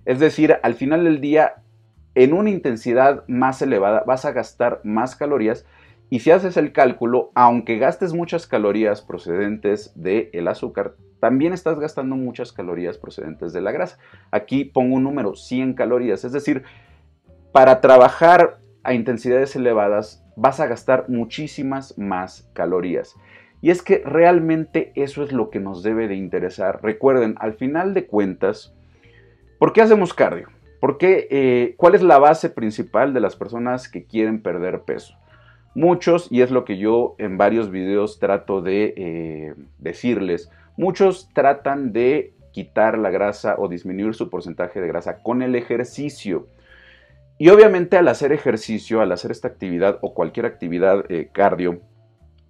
Es 0.05 0.21
decir, 0.21 0.57
al 0.63 0.75
final 0.75 1.05
del 1.05 1.21
día, 1.21 1.57
en 2.15 2.33
una 2.33 2.51
intensidad 2.51 3.25
más 3.29 3.63
elevada 3.63 4.05
vas 4.07 4.25
a 4.25 4.33
gastar 4.33 4.81
más 4.85 5.17
calorías 5.17 5.65
y 6.11 6.21
si 6.21 6.31
haces 6.31 6.57
el 6.57 6.73
cálculo, 6.73 7.31
aunque 7.35 7.79
gastes 7.79 8.15
muchas 8.15 8.47
calorías 8.47 9.03
procedentes 9.03 9.93
del 9.95 10.49
azúcar, 10.49 10.95
también 11.21 11.53
estás 11.53 11.79
gastando 11.79 12.17
muchas 12.17 12.53
calorías 12.53 12.99
procedentes 12.99 13.53
de 13.53 13.61
la 13.61 13.73
grasa. 13.73 13.99
Aquí 14.31 14.65
pongo 14.65 14.97
un 14.97 15.05
número, 15.05 15.35
100 15.35 15.75
calorías. 15.75 16.25
Es 16.25 16.33
decir, 16.33 16.63
para 17.53 17.81
trabajar 17.81 18.59
a 18.83 18.95
intensidades 18.95 19.57
elevadas 19.57 20.25
vas 20.37 20.61
a 20.61 20.67
gastar 20.67 21.09
muchísimas 21.09 21.99
más 21.99 22.49
calorías. 22.53 23.17
Y 23.61 23.71
es 23.71 23.83
que 23.83 24.03
realmente 24.05 24.93
eso 24.95 25.25
es 25.25 25.33
lo 25.33 25.51
que 25.51 25.59
nos 25.59 25.83
debe 25.83 26.07
de 26.07 26.15
interesar. 26.15 26.81
Recuerden, 26.83 27.35
al 27.41 27.55
final 27.55 27.93
de 27.93 28.07
cuentas, 28.07 28.75
¿por 29.59 29.73
qué 29.73 29.83
hacemos 29.83 30.15
cardio? 30.15 30.49
¿Por 30.81 30.97
qué, 30.97 31.27
eh, 31.31 31.75
¿Cuál 31.77 31.97
es 31.97 32.03
la 32.03 32.19
base 32.19 32.51
principal 32.51 33.13
de 33.13 33.21
las 33.21 33.35
personas 33.35 33.89
que 33.89 34.05
quieren 34.05 34.43
perder 34.43 34.83
peso? 34.83 35.15
Muchos, 35.75 36.29
y 36.31 36.43
es 36.43 36.53
lo 36.53 36.65
que 36.65 36.79
yo 36.79 37.17
en 37.19 37.37
varios 37.37 37.71
videos 37.71 38.21
trato 38.21 38.63
de 38.63 38.95
eh, 38.97 39.55
decirles, 39.79 40.51
muchos 40.79 41.29
tratan 41.35 41.93
de 41.93 42.35
quitar 42.53 42.97
la 42.97 43.11
grasa 43.11 43.57
o 43.59 43.69
disminuir 43.69 44.15
su 44.15 44.31
porcentaje 44.31 44.81
de 44.81 44.89
grasa 44.89 45.23
con 45.23 45.43
el 45.43 45.55
ejercicio. 45.55 46.47
Y 47.37 47.51
obviamente 47.51 47.99
al 47.99 48.09
hacer 48.09 48.33
ejercicio, 48.33 49.01
al 49.01 49.13
hacer 49.13 49.31
esta 49.31 49.49
actividad 49.49 49.99
o 50.01 50.15
cualquier 50.15 50.47
actividad 50.47 51.05
eh, 51.11 51.31
cardio, 51.33 51.83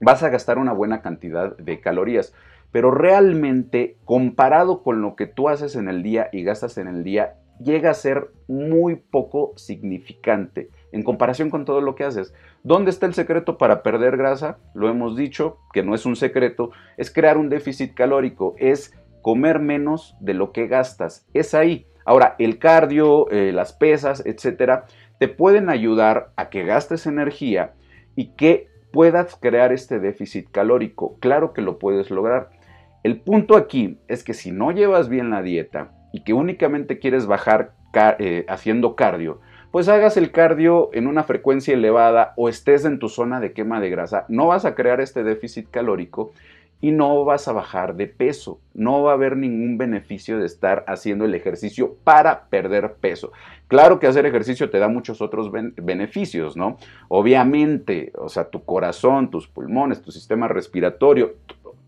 vas 0.00 0.22
a 0.22 0.28
gastar 0.28 0.58
una 0.58 0.72
buena 0.72 1.02
cantidad 1.02 1.56
de 1.56 1.80
calorías. 1.80 2.32
Pero 2.70 2.90
realmente, 2.90 3.96
comparado 4.04 4.82
con 4.82 5.00
lo 5.00 5.16
que 5.16 5.26
tú 5.26 5.48
haces 5.48 5.74
en 5.74 5.88
el 5.88 6.02
día 6.02 6.28
y 6.30 6.42
gastas 6.42 6.78
en 6.78 6.86
el 6.86 7.02
día, 7.02 7.34
llega 7.58 7.90
a 7.90 7.94
ser 7.94 8.30
muy 8.46 8.96
poco 8.96 9.54
significante 9.56 10.70
en 10.92 11.02
comparación 11.02 11.50
con 11.50 11.64
todo 11.64 11.80
lo 11.80 11.94
que 11.94 12.04
haces. 12.04 12.34
¿Dónde 12.62 12.90
está 12.90 13.06
el 13.06 13.14
secreto 13.14 13.58
para 13.58 13.82
perder 13.82 14.16
grasa? 14.16 14.58
Lo 14.74 14.88
hemos 14.88 15.16
dicho, 15.16 15.58
que 15.72 15.82
no 15.82 15.94
es 15.94 16.06
un 16.06 16.16
secreto, 16.16 16.70
es 16.96 17.10
crear 17.10 17.36
un 17.38 17.48
déficit 17.48 17.94
calórico, 17.94 18.54
es 18.58 18.94
comer 19.22 19.58
menos 19.58 20.16
de 20.20 20.34
lo 20.34 20.52
que 20.52 20.66
gastas. 20.66 21.26
Es 21.34 21.54
ahí. 21.54 21.86
Ahora, 22.04 22.36
el 22.38 22.58
cardio, 22.58 23.30
eh, 23.30 23.52
las 23.52 23.72
pesas, 23.72 24.24
etcétera, 24.24 24.86
te 25.18 25.28
pueden 25.28 25.68
ayudar 25.68 26.32
a 26.36 26.48
que 26.48 26.64
gastes 26.64 27.06
energía 27.06 27.74
y 28.16 28.34
que 28.34 28.68
puedas 28.92 29.36
crear 29.36 29.72
este 29.72 29.98
déficit 29.98 30.50
calórico. 30.50 31.18
Claro 31.20 31.52
que 31.52 31.62
lo 31.62 31.78
puedes 31.78 32.10
lograr. 32.10 32.50
El 33.02 33.20
punto 33.20 33.56
aquí 33.56 34.00
es 34.08 34.24
que 34.24 34.34
si 34.34 34.50
no 34.50 34.72
llevas 34.72 35.08
bien 35.08 35.30
la 35.30 35.42
dieta 35.42 35.92
y 36.12 36.24
que 36.24 36.32
únicamente 36.32 36.98
quieres 36.98 37.26
bajar 37.26 37.74
eh, 38.18 38.44
haciendo 38.48 38.96
cardio, 38.96 39.40
pues 39.70 39.88
hagas 39.88 40.16
el 40.16 40.30
cardio 40.30 40.90
en 40.92 41.06
una 41.06 41.24
frecuencia 41.24 41.74
elevada 41.74 42.32
o 42.36 42.48
estés 42.48 42.84
en 42.84 42.98
tu 42.98 43.08
zona 43.08 43.40
de 43.40 43.52
quema 43.52 43.80
de 43.80 43.90
grasa, 43.90 44.24
no 44.28 44.46
vas 44.46 44.64
a 44.64 44.74
crear 44.74 45.00
este 45.00 45.24
déficit 45.24 45.70
calórico 45.70 46.32
y 46.80 46.92
no 46.92 47.24
vas 47.24 47.48
a 47.48 47.52
bajar 47.52 47.96
de 47.96 48.06
peso. 48.06 48.60
No 48.72 49.02
va 49.02 49.10
a 49.10 49.14
haber 49.14 49.36
ningún 49.36 49.78
beneficio 49.78 50.38
de 50.38 50.46
estar 50.46 50.84
haciendo 50.86 51.24
el 51.24 51.34
ejercicio 51.34 51.96
para 52.04 52.44
perder 52.44 52.94
peso. 52.94 53.32
Claro 53.66 53.98
que 53.98 54.06
hacer 54.06 54.26
ejercicio 54.26 54.70
te 54.70 54.78
da 54.78 54.88
muchos 54.88 55.20
otros 55.20 55.50
beneficios, 55.50 56.56
¿no? 56.56 56.78
Obviamente, 57.08 58.12
o 58.16 58.28
sea, 58.28 58.48
tu 58.48 58.64
corazón, 58.64 59.30
tus 59.30 59.48
pulmones, 59.48 60.02
tu 60.02 60.12
sistema 60.12 60.46
respiratorio, 60.46 61.34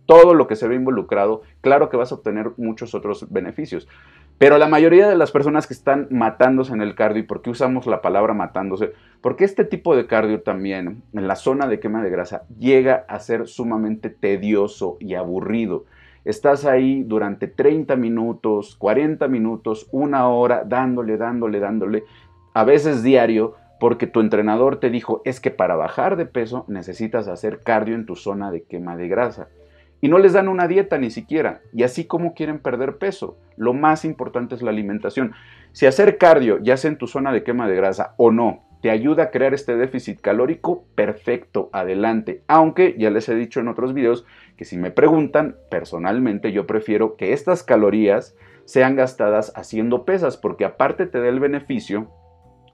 todo 0.06 0.34
lo 0.34 0.48
que 0.48 0.56
se 0.56 0.66
ve 0.66 0.74
involucrado, 0.74 1.42
claro 1.60 1.88
que 1.88 1.96
vas 1.96 2.10
a 2.10 2.16
obtener 2.16 2.50
muchos 2.56 2.96
otros 2.96 3.30
beneficios. 3.30 3.86
Pero 4.40 4.56
la 4.56 4.68
mayoría 4.68 5.06
de 5.06 5.18
las 5.18 5.32
personas 5.32 5.66
que 5.66 5.74
están 5.74 6.08
matándose 6.08 6.72
en 6.72 6.80
el 6.80 6.94
cardio, 6.94 7.22
¿y 7.22 7.26
por 7.26 7.42
qué 7.42 7.50
usamos 7.50 7.86
la 7.86 8.00
palabra 8.00 8.32
matándose? 8.32 8.94
Porque 9.20 9.44
este 9.44 9.66
tipo 9.66 9.94
de 9.94 10.06
cardio 10.06 10.40
también, 10.40 11.02
en 11.12 11.28
la 11.28 11.36
zona 11.36 11.66
de 11.66 11.78
quema 11.78 12.02
de 12.02 12.08
grasa, 12.08 12.44
llega 12.58 13.04
a 13.06 13.18
ser 13.18 13.48
sumamente 13.48 14.08
tedioso 14.08 14.96
y 14.98 15.12
aburrido. 15.12 15.84
Estás 16.24 16.64
ahí 16.64 17.02
durante 17.02 17.48
30 17.48 17.96
minutos, 17.96 18.76
40 18.76 19.28
minutos, 19.28 19.88
una 19.92 20.26
hora, 20.28 20.64
dándole, 20.64 21.18
dándole, 21.18 21.60
dándole, 21.60 22.04
a 22.54 22.64
veces 22.64 23.02
diario, 23.02 23.56
porque 23.78 24.06
tu 24.06 24.20
entrenador 24.20 24.80
te 24.80 24.88
dijo, 24.88 25.20
es 25.26 25.38
que 25.38 25.50
para 25.50 25.76
bajar 25.76 26.16
de 26.16 26.24
peso 26.24 26.64
necesitas 26.66 27.28
hacer 27.28 27.60
cardio 27.60 27.94
en 27.94 28.06
tu 28.06 28.16
zona 28.16 28.50
de 28.50 28.62
quema 28.62 28.96
de 28.96 29.06
grasa 29.06 29.48
y 30.00 30.08
no 30.08 30.18
les 30.18 30.32
dan 30.32 30.48
una 30.48 30.68
dieta 30.68 30.98
ni 30.98 31.10
siquiera. 31.10 31.60
Y 31.72 31.82
así 31.82 32.04
como 32.04 32.34
quieren 32.34 32.58
perder 32.58 32.98
peso. 32.98 33.38
Lo 33.56 33.74
más 33.74 34.04
importante 34.04 34.54
es 34.54 34.62
la 34.62 34.70
alimentación. 34.70 35.32
Si 35.72 35.86
hacer 35.86 36.18
cardio, 36.18 36.58
ya 36.62 36.76
sea 36.76 36.90
en 36.90 36.98
tu 36.98 37.06
zona 37.06 37.32
de 37.32 37.44
quema 37.44 37.68
de 37.68 37.76
grasa 37.76 38.14
o 38.16 38.30
no, 38.30 38.64
te 38.80 38.90
ayuda 38.90 39.24
a 39.24 39.30
crear 39.30 39.52
este 39.52 39.76
déficit 39.76 40.20
calórico, 40.20 40.84
perfecto, 40.94 41.68
adelante. 41.72 42.42
Aunque 42.48 42.96
ya 42.98 43.10
les 43.10 43.28
he 43.28 43.34
dicho 43.34 43.60
en 43.60 43.68
otros 43.68 43.92
videos 43.92 44.24
que 44.56 44.64
si 44.64 44.78
me 44.78 44.90
preguntan, 44.90 45.56
personalmente 45.70 46.52
yo 46.52 46.66
prefiero 46.66 47.16
que 47.16 47.32
estas 47.32 47.62
calorías 47.62 48.34
sean 48.64 48.96
gastadas 48.96 49.52
haciendo 49.54 50.04
pesas, 50.04 50.36
porque 50.36 50.64
aparte 50.64 51.06
te 51.06 51.20
da 51.20 51.28
el 51.28 51.40
beneficio 51.40 52.10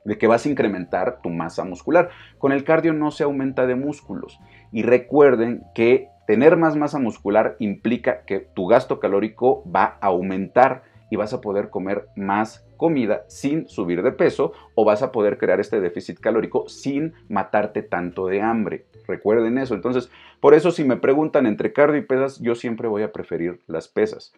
de 0.05 0.19
que 0.19 0.29
vas 0.29 0.47
a 0.47 0.49
incrementar 0.49 1.21
tu 1.23 1.31
masa 1.31 1.65
muscular. 1.65 2.11
Con 2.39 2.53
el 2.53 2.63
cardio 2.63 2.93
no 2.93 3.11
se 3.11 3.25
aumenta 3.25 3.67
de 3.67 3.75
músculos. 3.75 4.39
Y 4.71 4.83
recuerden 4.83 5.65
que 5.75 6.09
Tener 6.27 6.57
más 6.57 6.77
masa 6.77 6.99
muscular 6.99 7.57
implica 7.61 8.25
que 8.25 8.41
tu 8.41 8.67
gasto 8.67 8.99
calórico 8.99 9.63
va 9.71 9.99
a 10.01 10.09
aumentar 10.09 10.83
y 11.11 11.17
vas 11.17 11.33
a 11.33 11.41
poder 11.41 11.71
comer 11.71 12.09
más 12.17 12.67
comida 12.77 13.25
sin 13.29 13.69
subir 13.69 14.03
de 14.03 14.13
peso 14.13 14.53
o 14.75 14.85
vas 14.85 15.03
a 15.03 15.13
poder 15.13 15.39
crear 15.39 15.61
este 15.61 15.81
déficit 15.81 16.19
calórico 16.19 16.69
sin 16.69 17.15
matarte 17.29 17.83
tanto 17.83 18.27
de 18.27 18.43
hambre. 18.43 18.87
Recuerden 19.07 19.59
eso. 19.59 19.75
Entonces, 19.75 20.11
por 20.41 20.55
eso 20.55 20.73
si 20.73 20.85
me 20.85 20.97
preguntan 20.97 21.47
entre 21.47 21.73
cardio 21.73 21.99
y 21.99 22.05
pesas, 22.05 22.41
yo 22.41 22.55
siempre 22.55 22.89
voy 22.89 23.03
a 23.03 23.13
preferir 23.13 23.61
las 23.67 23.89
pesas. 23.89 24.33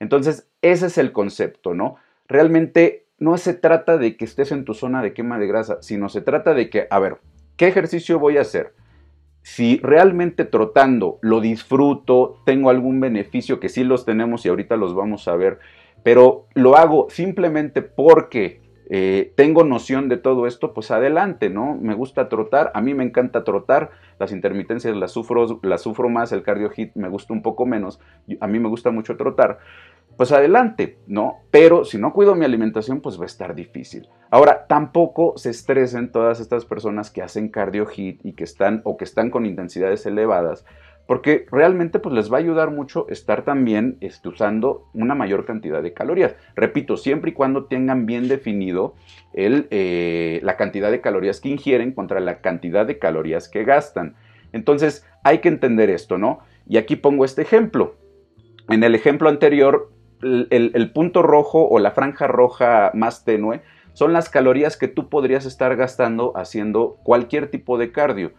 Entonces, 0.00 0.48
ese 0.60 0.86
es 0.86 0.98
el 0.98 1.12
concepto, 1.12 1.74
¿no? 1.74 1.96
Realmente 2.28 3.06
no 3.18 3.38
se 3.38 3.54
trata 3.54 3.96
de 3.98 4.16
que 4.16 4.24
estés 4.24 4.52
en 4.52 4.64
tu 4.64 4.74
zona 4.74 5.02
de 5.02 5.14
quema 5.14 5.38
de 5.38 5.46
grasa, 5.46 5.78
sino 5.80 6.08
se 6.08 6.20
trata 6.20 6.54
de 6.54 6.68
que, 6.70 6.86
a 6.90 6.98
ver, 6.98 7.18
¿qué 7.56 7.68
ejercicio 7.68 8.18
voy 8.18 8.36
a 8.36 8.42
hacer? 8.42 8.74
Si 9.42 9.78
realmente 9.78 10.44
trotando 10.44 11.18
lo 11.20 11.40
disfruto, 11.40 12.40
tengo 12.46 12.70
algún 12.70 13.00
beneficio 13.00 13.60
que 13.60 13.68
sí 13.68 13.84
los 13.84 14.04
tenemos 14.04 14.46
y 14.46 14.48
ahorita 14.48 14.76
los 14.76 14.94
vamos 14.94 15.28
a 15.28 15.36
ver, 15.36 15.58
pero 16.02 16.46
lo 16.54 16.76
hago 16.76 17.08
simplemente 17.10 17.82
porque 17.82 18.62
eh, 18.94 19.32
tengo 19.36 19.64
noción 19.64 20.08
de 20.08 20.18
todo 20.18 20.46
esto, 20.46 20.74
pues 20.74 20.90
adelante, 20.90 21.48
¿no? 21.48 21.76
Me 21.80 21.94
gusta 21.94 22.28
trotar, 22.28 22.70
a 22.74 22.82
mí 22.82 22.94
me 22.94 23.04
encanta 23.04 23.42
trotar, 23.42 23.90
las 24.18 24.32
intermitencias 24.32 24.94
las 24.96 25.12
sufro, 25.12 25.60
las 25.62 25.82
sufro 25.82 26.08
más, 26.08 26.30
el 26.32 26.42
cardio 26.42 26.68
hit 26.70 26.94
me 26.94 27.08
gusta 27.08 27.32
un 27.32 27.42
poco 27.42 27.64
menos, 27.64 28.00
a 28.40 28.46
mí 28.46 28.58
me 28.58 28.68
gusta 28.68 28.90
mucho 28.90 29.16
trotar, 29.16 29.58
pues 30.16 30.32
adelante, 30.32 30.98
¿no? 31.06 31.38
Pero 31.50 31.84
si 31.84 31.98
no 31.98 32.12
cuido 32.12 32.34
mi 32.34 32.44
alimentación, 32.44 33.00
pues 33.00 33.18
va 33.18 33.24
a 33.24 33.26
estar 33.26 33.54
difícil. 33.54 34.08
Ahora, 34.30 34.66
tampoco 34.66 35.34
se 35.36 35.50
estresen 35.50 36.12
todas 36.12 36.40
estas 36.40 36.64
personas 36.64 37.10
que 37.10 37.22
hacen 37.22 37.48
cardio 37.48 37.86
hit 37.86 38.20
y 38.24 38.32
que 38.34 38.44
están 38.44 38.82
o 38.84 38.96
que 38.96 39.04
están 39.04 39.30
con 39.30 39.46
intensidades 39.46 40.06
elevadas, 40.06 40.64
porque 41.06 41.46
realmente 41.50 41.98
pues 41.98 42.14
les 42.14 42.32
va 42.32 42.36
a 42.36 42.40
ayudar 42.40 42.70
mucho 42.70 43.06
estar 43.08 43.42
también 43.42 43.98
usando 44.24 44.88
una 44.94 45.14
mayor 45.14 45.44
cantidad 45.44 45.82
de 45.82 45.92
calorías. 45.92 46.34
Repito, 46.54 46.96
siempre 46.96 47.32
y 47.32 47.34
cuando 47.34 47.66
tengan 47.66 48.06
bien 48.06 48.28
definido 48.28 48.94
eh, 49.34 50.40
la 50.42 50.56
cantidad 50.56 50.90
de 50.90 51.00
calorías 51.00 51.40
que 51.40 51.48
ingieren 51.48 51.92
contra 51.92 52.20
la 52.20 52.40
cantidad 52.40 52.86
de 52.86 52.98
calorías 52.98 53.48
que 53.48 53.64
gastan. 53.64 54.14
Entonces, 54.52 55.06
hay 55.24 55.38
que 55.38 55.48
entender 55.48 55.90
esto, 55.90 56.18
¿no? 56.18 56.40
Y 56.68 56.76
aquí 56.76 56.96
pongo 56.96 57.24
este 57.24 57.42
ejemplo. 57.42 57.96
En 58.68 58.84
el 58.84 58.94
ejemplo 58.94 59.28
anterior 59.28 59.90
el, 60.22 60.90
punto 60.92 61.22
rojo 61.22 61.68
o 61.68 61.78
la 61.78 61.90
franja 61.90 62.26
roja 62.26 62.90
más 62.94 63.24
tenue 63.24 63.62
son 63.92 64.12
las 64.12 64.28
calorías 64.28 64.76
que 64.76 64.88
tú 64.88 65.08
podrías 65.08 65.44
estar 65.44 65.76
gastando 65.76 66.32
haciendo 66.36 66.98
cualquier 67.02 67.50
tipo 67.50 67.78
de 67.78 67.92
cardio. 67.92 68.32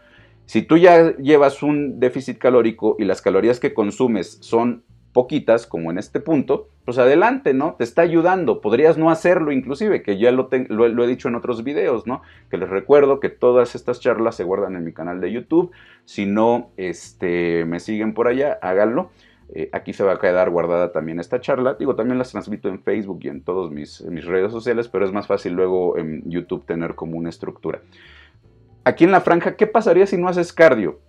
Si 0.46 0.62
tú 0.62 0.78
ya 0.78 1.16
llevas 1.18 1.64
un 1.64 2.00
déficit 2.00 2.38
calórico 2.38 2.96
y 3.00 3.06
las 3.06 3.22
calorías 3.22 3.60
que 3.60 3.74
consumes 3.74 4.40
son 4.42 4.84
poquitas, 5.14 5.68
como 5.68 5.92
en 5.92 6.00
este 6.00 6.20
punto, 6.20 6.70
pues 6.86 6.98
adelante, 6.98 7.54
¿no? 7.54 7.76
Te 7.76 7.84
está 7.84 8.02
ayudando. 8.02 8.60
Podrías 8.60 8.98
no 8.98 9.10
hacerlo 9.10 9.52
inclusive, 9.52 10.02
que 10.02 10.18
ya 10.18 10.32
lo, 10.32 10.50
lo, 10.70 11.04
he 11.04 11.08
dicho 11.08 11.28
en 11.30 11.36
otros 11.36 11.64
videos, 11.64 12.08
¿no? 12.08 12.24
Que 12.50 12.58
les 12.58 12.68
recuerdo 12.68 13.20
que 13.20 13.30
todas 13.30 13.76
estas 13.76 14.00
charlas 14.00 14.36
se 14.36 14.44
guardan 14.44 14.76
en 14.76 14.84
mi 14.84 14.92
canal 14.92 15.22
de 15.22 15.32
YouTube. 15.32 15.72
Si 16.04 16.26
no 16.26 16.72
este, 16.76 17.64
me 17.66 17.80
siguen 17.80 18.14
por 18.14 18.28
allá, 18.28 18.58
háganlo. 18.62 19.12
Eh, 19.56 19.70
aquí 19.72 19.94
se 19.94 20.04
va 20.04 20.14
a 20.14 20.20
quedar 20.20 20.50
guardada 20.50 20.92
también 20.92 21.20
esta 21.20 21.40
charla. 21.40 21.76
Digo, 21.76 21.96
también 21.96 22.18
las 22.18 22.32
transmito 22.32 22.70
en 22.70 22.82
Facebook 22.82 23.20
y 23.22 23.30
en 23.30 23.44
todas 23.44 23.72
mis, 23.72 24.02
mis 24.02 24.26
redes 24.26 24.52
sociales, 24.52 24.88
pero 24.88 25.06
es 25.06 25.12
más 25.12 25.28
fácil 25.28 25.54
luego 25.54 25.98
en 25.98 26.30
YouTube 26.30 26.66
tener 26.66 26.96
como 26.96 27.18
una 27.18 27.30
estructura. 27.30 27.82
Aquí 28.84 29.04
en 29.04 29.12
la 29.12 29.22
franja, 29.22 29.56
¿qué 29.56 29.68
pasaría 29.68 30.08
si 30.08 30.18
no 30.18 30.28
haces 30.28 30.52
cardio? 30.52 31.00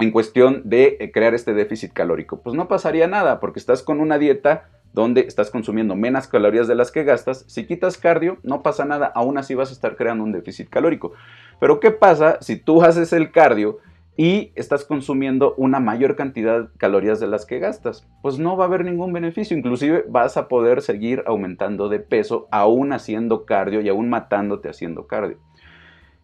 en 0.00 0.12
cuestión 0.12 0.62
de 0.64 0.96
eh, 1.00 1.10
crear 1.12 1.34
este 1.34 1.54
déficit 1.54 1.92
calórico? 1.92 2.40
Pues 2.40 2.54
no 2.54 2.68
pasaría 2.68 3.06
nada, 3.06 3.40
porque 3.40 3.58
estás 3.58 3.82
con 3.82 4.00
una 4.00 4.18
dieta 4.18 4.68
donde 4.92 5.22
estás 5.22 5.50
consumiendo 5.50 5.96
menos 5.96 6.28
calorías 6.28 6.68
de 6.68 6.74
las 6.74 6.90
que 6.90 7.04
gastas. 7.04 7.44
Si 7.48 7.66
quitas 7.66 7.98
cardio, 7.98 8.38
no 8.42 8.62
pasa 8.62 8.84
nada, 8.84 9.06
aún 9.14 9.38
así 9.38 9.54
vas 9.54 9.70
a 9.70 9.72
estar 9.72 9.96
creando 9.96 10.24
un 10.24 10.32
déficit 10.32 10.68
calórico. 10.68 11.12
Pero 11.60 11.80
¿qué 11.80 11.90
pasa 11.90 12.38
si 12.40 12.56
tú 12.56 12.82
haces 12.84 13.12
el 13.12 13.30
cardio 13.32 13.78
y 14.18 14.52
estás 14.54 14.84
consumiendo 14.84 15.54
una 15.56 15.80
mayor 15.80 16.14
cantidad 16.16 16.64
de 16.64 16.68
calorías 16.76 17.20
de 17.20 17.28
las 17.28 17.46
que 17.46 17.58
gastas? 17.58 18.06
Pues 18.20 18.38
no 18.38 18.58
va 18.58 18.64
a 18.64 18.66
haber 18.66 18.84
ningún 18.84 19.14
beneficio, 19.14 19.56
inclusive 19.56 20.04
vas 20.08 20.36
a 20.36 20.48
poder 20.48 20.82
seguir 20.82 21.22
aumentando 21.26 21.88
de 21.88 22.00
peso 22.00 22.48
aún 22.50 22.92
haciendo 22.92 23.46
cardio 23.46 23.80
y 23.80 23.88
aún 23.88 24.10
matándote 24.10 24.68
haciendo 24.68 25.06
cardio. 25.06 25.38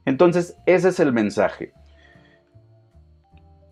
Entonces, 0.05 0.59
ese 0.67 0.91
es 0.91 1.01
el 1.01 1.15
mensaje 1.15 1.73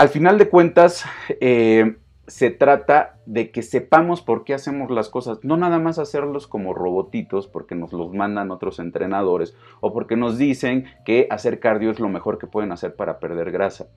al 0.02 0.08
final 0.08 0.36
de 0.36 0.48
cuentas, 0.48 1.04
eh, 1.40 1.96
se 2.26 2.50
trata 2.50 3.16
de 3.26 3.50
que 3.50 3.62
sepamos 3.62 4.22
por 4.22 4.44
qué 4.44 4.54
hacemos 4.54 4.90
las 4.90 5.08
cosas, 5.08 5.40
no 5.42 5.56
nada 5.56 5.78
más 5.78 5.98
hacerlos 5.98 6.46
como 6.46 6.72
robotitos 6.72 7.48
porque 7.48 7.74
nos 7.74 7.92
los 7.92 8.12
mandan 8.12 8.50
otros 8.50 8.78
entrenadores 8.78 9.56
o 9.80 9.92
porque 9.92 10.16
nos 10.16 10.38
dicen 10.38 10.86
que 11.04 11.26
hacer 11.30 11.58
cardio 11.58 11.90
es 11.90 11.98
lo 11.98 12.08
mejor 12.08 12.38
que 12.38 12.46
pueden 12.46 12.70
hacer 12.70 12.94
para 12.94 13.18
perder 13.18 13.50
grasa. 13.50 13.88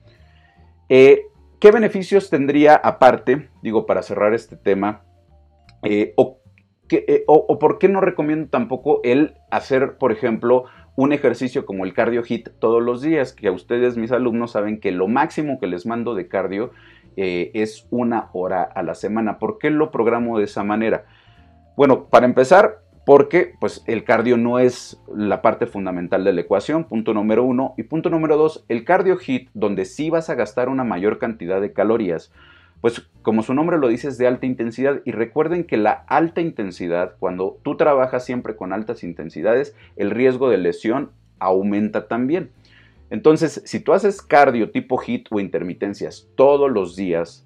Eh, 0.88 1.26
¿Qué 1.60 1.70
beneficios 1.70 2.28
tendría 2.28 2.74
aparte, 2.74 3.48
digo, 3.62 3.86
para 3.86 4.02
cerrar 4.02 4.34
este 4.34 4.56
tema, 4.56 5.04
eh, 5.82 6.12
o, 6.16 6.38
o 7.26 7.58
por 7.58 7.78
qué 7.78 7.88
no 7.88 8.00
recomiendo 8.00 8.48
tampoco 8.50 9.00
el 9.04 9.34
hacer, 9.50 9.96
por 9.98 10.12
ejemplo, 10.12 10.64
un 10.96 11.12
ejercicio 11.12 11.66
como 11.66 11.84
el 11.84 11.92
cardio 11.92 12.22
hit 12.22 12.48
todos 12.58 12.82
los 12.82 13.02
días, 13.02 13.32
que 13.32 13.48
a 13.48 13.52
ustedes, 13.52 13.96
mis 13.96 14.12
alumnos, 14.12 14.52
saben 14.52 14.80
que 14.80 14.92
lo 14.92 15.08
máximo 15.08 15.58
que 15.60 15.66
les 15.66 15.86
mando 15.86 16.14
de 16.14 16.28
cardio 16.28 16.72
eh, 17.16 17.50
es 17.54 17.86
una 17.90 18.28
hora 18.32 18.62
a 18.62 18.82
la 18.82 18.94
semana. 18.94 19.38
¿Por 19.38 19.58
qué 19.58 19.70
lo 19.70 19.90
programo 19.90 20.38
de 20.38 20.44
esa 20.44 20.64
manera? 20.64 21.04
Bueno, 21.76 22.04
para 22.04 22.26
empezar, 22.26 22.78
porque 23.04 23.54
pues, 23.60 23.82
el 23.86 24.04
cardio 24.04 24.36
no 24.36 24.58
es 24.58 25.00
la 25.14 25.42
parte 25.42 25.66
fundamental 25.66 26.24
de 26.24 26.32
la 26.32 26.40
ecuación, 26.40 26.84
punto 26.84 27.14
número 27.14 27.44
uno. 27.44 27.74
Y 27.76 27.84
punto 27.84 28.10
número 28.10 28.36
dos, 28.36 28.64
el 28.68 28.84
cardio 28.84 29.16
hit, 29.16 29.48
donde 29.54 29.84
sí 29.84 30.10
vas 30.10 30.30
a 30.30 30.34
gastar 30.34 30.68
una 30.68 30.84
mayor 30.84 31.18
cantidad 31.18 31.60
de 31.60 31.72
calorías, 31.72 32.32
pues 32.80 33.08
como 33.22 33.42
su 33.42 33.54
nombre 33.54 33.78
lo 33.78 33.88
dice 33.88 34.08
es 34.08 34.18
de 34.18 34.26
alta 34.26 34.46
intensidad 34.46 35.00
y 35.04 35.12
recuerden 35.12 35.64
que 35.64 35.76
la 35.76 36.04
alta 36.06 36.40
intensidad, 36.40 37.14
cuando 37.18 37.58
tú 37.62 37.76
trabajas 37.76 38.24
siempre 38.24 38.54
con 38.54 38.72
altas 38.72 39.02
intensidades, 39.02 39.74
el 39.96 40.10
riesgo 40.10 40.50
de 40.50 40.58
lesión 40.58 41.10
aumenta 41.38 42.08
también. 42.08 42.50
Entonces, 43.10 43.62
si 43.64 43.80
tú 43.80 43.92
haces 43.92 44.20
cardio 44.20 44.70
tipo 44.70 45.00
HIT 45.00 45.28
o 45.30 45.40
intermitencias 45.40 46.28
todos 46.34 46.70
los 46.70 46.96
días, 46.96 47.45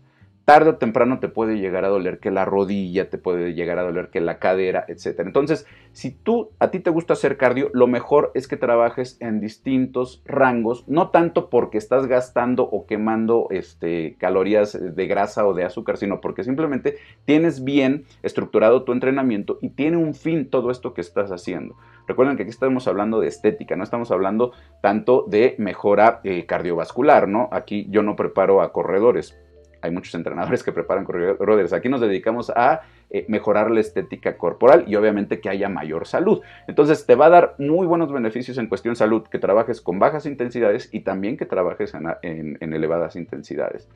tarde 0.51 0.71
o 0.71 0.77
temprano 0.79 1.21
te 1.21 1.29
puede 1.29 1.61
llegar 1.61 1.85
a 1.85 1.89
doler 1.91 2.19
que 2.19 2.33
la 2.33 2.45
rodilla, 2.45 3.09
te 3.09 3.19
puede 3.19 3.55
llegar 3.55 3.79
a 3.79 3.85
doler 3.85 4.11
que 4.11 4.21
la 4.21 4.41
cadera, 4.41 4.85
etc. 4.89 5.21
Entonces, 5.21 5.65
si 5.93 6.11
tú 6.11 6.51
a 6.59 6.73
ti 6.73 6.81
te 6.81 6.91
gusta 6.91 7.13
hacer 7.13 7.37
cardio, 7.37 7.71
lo 7.73 7.87
mejor 7.87 8.33
es 8.35 8.49
que 8.49 8.57
trabajes 8.57 9.17
en 9.21 9.41
distintos 9.41 10.25
rangos, 10.25 10.89
no 10.89 11.11
tanto 11.11 11.51
porque 11.51 11.79
estás 11.79 12.09
gastando 12.09 12.65
o 12.65 12.85
quemando 12.85 13.47
este, 13.51 14.17
calorías 14.19 14.77
de 14.97 15.07
grasa 15.07 15.47
o 15.47 15.55
de 15.55 15.63
azúcar, 15.63 15.99
sino 15.99 16.21
porque 16.21 16.43
simplemente 16.43 16.97
tienes 17.27 17.63
bien 17.63 18.07
estructurado 18.25 18.83
tu 18.83 18.91
entrenamiento 18.91 19.57
y 19.63 19.69
tiene 19.69 19.99
un 19.99 20.15
fin 20.15 20.51
todo 20.51 20.73
esto 20.73 20.95
que 20.95 21.01
estás 21.01 21.31
haciendo. 21.31 21.77
Recuerden 22.09 22.37
que 22.37 22.43
aquí 22.43 22.51
estamos 22.51 22.89
hablando 22.89 23.21
de 23.21 23.29
estética, 23.29 23.77
no 23.77 23.85
estamos 23.85 24.11
hablando 24.11 24.51
tanto 24.83 25.27
de 25.29 25.55
mejora 25.59 26.21
eh, 26.25 26.45
cardiovascular, 26.47 27.29
¿no? 27.29 27.49
Aquí 27.53 27.87
yo 27.89 28.03
no 28.03 28.17
preparo 28.17 28.63
a 28.63 28.73
corredores 28.73 29.39
hay 29.83 29.91
muchos 29.91 30.15
entrenadores 30.15 30.63
que 30.63 30.73
preparan 30.73 31.05
corredores. 31.05 31.73
Aquí 31.73 31.89
nos 31.89 32.01
dedicamos 32.01 32.51
a 32.51 32.83
eh, 33.11 33.25
mejorar 33.29 33.71
la 33.71 33.81
estética 33.81 34.37
corporal 34.37 34.85
y 34.87 34.97
obviamente 34.97 35.41
que 35.41 35.49
haya 35.49 35.69
mayor 35.69 36.07
salud. 36.07 36.41
Entonces 36.67 37.07
te 37.07 37.15
va 37.15 37.27
a 37.27 37.31
dar 37.31 37.55
muy 37.59 37.87
buenos 37.87 38.13
beneficios 38.13 38.59
en 38.59 38.69
cuestión 38.69 38.97
salud 38.97 39.25
que 39.25 39.39
trabajes 39.39 39.81
con 39.81 39.99
bajas 39.99 40.27
intensidades 40.27 40.89
y 40.93 41.01
también 41.01 41.37
que 41.37 41.47
trabajes 41.47 41.95
en, 41.95 42.59
en 42.61 42.73
elevadas 42.73 43.17
intensidades. 43.17 43.89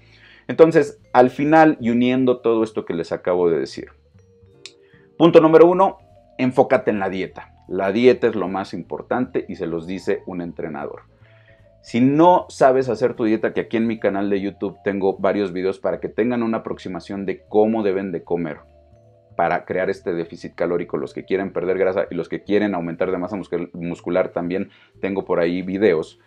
Entonces, 0.47 1.01
al 1.13 1.31
final 1.31 1.79
y 1.81 1.91
uniendo 1.91 2.41
todo 2.41 2.65
esto 2.65 2.85
que 2.85 2.95
les 2.95 3.13
acabo 3.13 3.49
de 3.49 3.59
decir. 3.59 3.89
Punto 5.17 5.41
número 5.41 5.67
uno, 5.67 5.99
enfócate 6.39 6.91
en 6.91 6.99
la 6.99 7.09
dieta. 7.09 7.55
La 7.69 7.93
dieta 7.93 8.27
es 8.27 8.35
lo 8.35 8.49
más 8.49 8.75
importante 8.75 9.47
y 9.49 9.57
se 9.57 9.67
los 9.67 9.87
dice 9.87 10.23
un 10.27 10.43
entrenador. 10.43 11.03
Si 11.85 12.01
no 12.01 12.47
sabes 12.49 12.89
hacer 12.89 13.13
tu 13.13 13.25
dieta, 13.25 13.53
que 13.53 13.61
aquí 13.61 13.77
en 13.77 13.87
mi 13.87 14.01
canal 14.01 14.31
de 14.31 14.41
YouTube 14.41 14.79
tengo 14.83 15.19
varios 15.19 15.53
videos 15.53 15.79
para 15.79 16.01
que 16.01 16.09
tengan 16.09 16.43
una 16.43 16.59
aproximación 16.59 17.27
de 17.27 17.43
cómo 17.47 17.83
deben 17.83 18.11
de 18.11 18.25
comer 18.25 18.61
para 19.37 19.67
crear 19.67 19.91
este 19.91 20.15
déficit 20.15 20.55
calórico, 20.55 20.97
los 20.97 21.13
que 21.13 21.27
quieren 21.27 21.53
perder 21.53 21.77
grasa 21.77 22.07
y 22.11 22.15
los 22.15 22.31
que 22.31 22.43
quieren 22.43 22.75
aumentar 22.75 23.11
de 23.11 23.19
masa 23.19 23.37
muscular 23.75 24.31
también 24.31 24.71
tengo 25.03 25.27
por 25.27 25.41
ahí 25.41 25.61
videos 25.61 26.19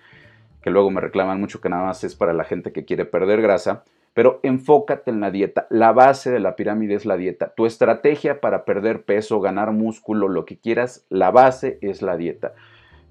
que 0.61 0.69
luego 0.69 0.91
me 0.91 1.01
reclaman 1.01 1.39
mucho 1.41 1.59
que 1.59 1.69
nada 1.69 1.85
más 1.85 2.03
es 2.03 2.15
para 2.15 2.33
la 2.33 2.43
gente 2.43 2.71
que 2.71 2.85
quiere 2.85 3.05
perder 3.05 3.41
grasa, 3.41 3.83
pero 4.13 4.39
enfócate 4.43 5.09
en 5.09 5.21
la 5.21 5.31
dieta. 5.31 5.65
La 5.71 5.91
base 5.91 6.29
de 6.29 6.39
la 6.39 6.55
pirámide 6.55 6.93
es 6.93 7.05
la 7.05 7.17
dieta. 7.17 7.53
Tu 7.55 7.65
estrategia 7.65 8.41
para 8.41 8.63
perder 8.63 9.05
peso, 9.05 9.39
ganar 9.39 9.71
músculo, 9.71 10.27
lo 10.27 10.45
que 10.45 10.59
quieras, 10.59 11.03
la 11.09 11.31
base 11.31 11.79
es 11.81 12.03
la 12.03 12.15
dieta. 12.15 12.53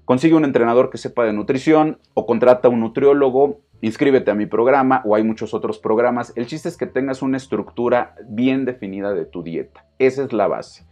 Consigue 0.07 0.35
un 0.35 0.45
entrenador 0.45 0.89
que 0.89 0.97
sepa 0.97 1.25
de 1.25 1.33
nutrición 1.33 1.99
o 2.13 2.25
contrata 2.25 2.69
un 2.69 2.79
nutriólogo, 2.79 3.59
inscríbete 3.81 4.31
a 4.31 4.35
mi 4.35 4.45
programa 4.45 5.01
o 5.03 5.15
hay 5.15 5.23
muchos 5.25 5.53
otros 5.53 5.79
programas. 5.79 6.31
El 6.37 6.45
chiste 6.45 6.69
es 6.69 6.77
que 6.77 6.85
tengas 6.85 7.21
una 7.21 7.35
estructura 7.35 8.15
bien 8.25 8.63
definida 8.63 9.13
de 9.13 9.25
tu 9.25 9.43
dieta. 9.43 9.85
Esa 9.99 10.23
es 10.23 10.31
la 10.31 10.47
base. 10.47 10.85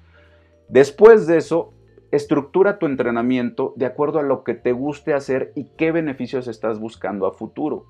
Después 0.67 1.27
de 1.27 1.37
eso, 1.37 1.71
estructura 2.11 2.77
tu 2.77 2.87
entrenamiento 2.87 3.73
de 3.77 3.85
acuerdo 3.85 4.19
a 4.19 4.23
lo 4.23 4.43
que 4.43 4.53
te 4.53 4.73
guste 4.73 5.13
hacer 5.13 5.53
y 5.55 5.69
qué 5.77 5.93
beneficios 5.93 6.49
estás 6.49 6.77
buscando 6.77 7.25
a 7.25 7.31
futuro. 7.31 7.85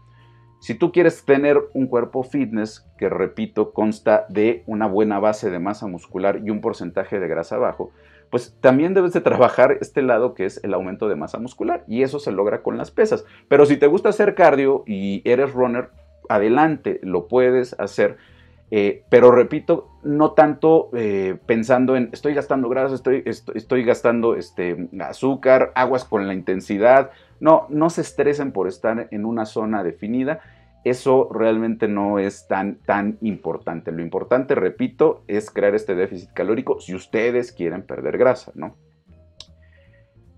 Si 0.59 0.75
tú 0.75 0.91
quieres 0.91 1.25
tener 1.25 1.57
un 1.73 1.88
cuerpo 1.88 2.21
fitness, 2.21 2.88
que 2.99 3.09
repito, 3.09 3.73
consta 3.73 4.27
de 4.29 4.63
una 4.67 4.85
buena 4.85 5.17
base 5.17 5.49
de 5.49 5.57
masa 5.57 5.88
muscular 5.88 6.41
y 6.45 6.51
un 6.51 6.61
porcentaje 6.61 7.19
de 7.19 7.27
grasa 7.27 7.57
bajo, 7.57 7.93
pues 8.29 8.55
también 8.61 8.93
debes 8.93 9.13
de 9.13 9.21
trabajar 9.21 9.77
este 9.81 10.01
lado 10.01 10.33
que 10.33 10.45
es 10.45 10.63
el 10.63 10.73
aumento 10.73 11.07
de 11.07 11.15
masa 11.15 11.39
muscular 11.39 11.83
y 11.88 12.03
eso 12.03 12.19
se 12.19 12.31
logra 12.31 12.61
con 12.61 12.77
las 12.77 12.91
pesas. 12.91 13.25
Pero 13.47 13.65
si 13.65 13.77
te 13.77 13.88
gusta 13.88 14.09
hacer 14.09 14.35
cardio 14.35 14.83
y 14.85 15.21
eres 15.29 15.53
runner, 15.53 15.89
adelante, 16.29 16.99
lo 17.03 17.27
puedes 17.27 17.79
hacer. 17.79 18.17
Eh, 18.71 19.03
pero 19.09 19.31
repito, 19.31 19.89
no 20.03 20.31
tanto 20.31 20.89
eh, 20.93 21.38
pensando 21.45 21.95
en 21.95 22.09
estoy 22.11 22.33
gastando 22.33 22.67
grasa, 22.67 22.95
estoy, 22.95 23.23
estoy, 23.25 23.83
gastando 23.83 24.35
este, 24.35 24.89
azúcar, 24.99 25.71
aguas 25.75 26.03
con 26.03 26.27
la 26.27 26.33
intensidad. 26.33 27.11
No, 27.39 27.67
no 27.69 27.89
se 27.89 28.01
estresen 28.01 28.51
por 28.51 28.67
estar 28.67 29.07
en 29.11 29.25
una 29.25 29.45
zona 29.45 29.83
definida 29.83 30.39
eso 30.85 31.27
realmente 31.33 31.87
no 31.87 32.19
es 32.19 32.47
tan, 32.47 32.75
tan 32.75 33.17
importante. 33.21 33.91
Lo 33.91 34.03
importante, 34.03 34.53
repito, 34.53 35.23
es 35.27 35.49
crear 35.49 35.73
este 35.73 35.95
déficit 35.95 36.31
calórico 36.31 36.79
si 36.79 36.93
ustedes 36.93 37.51
quieren 37.51 37.81
perder 37.81 38.19
grasa, 38.19 38.51
¿no? 38.53 38.77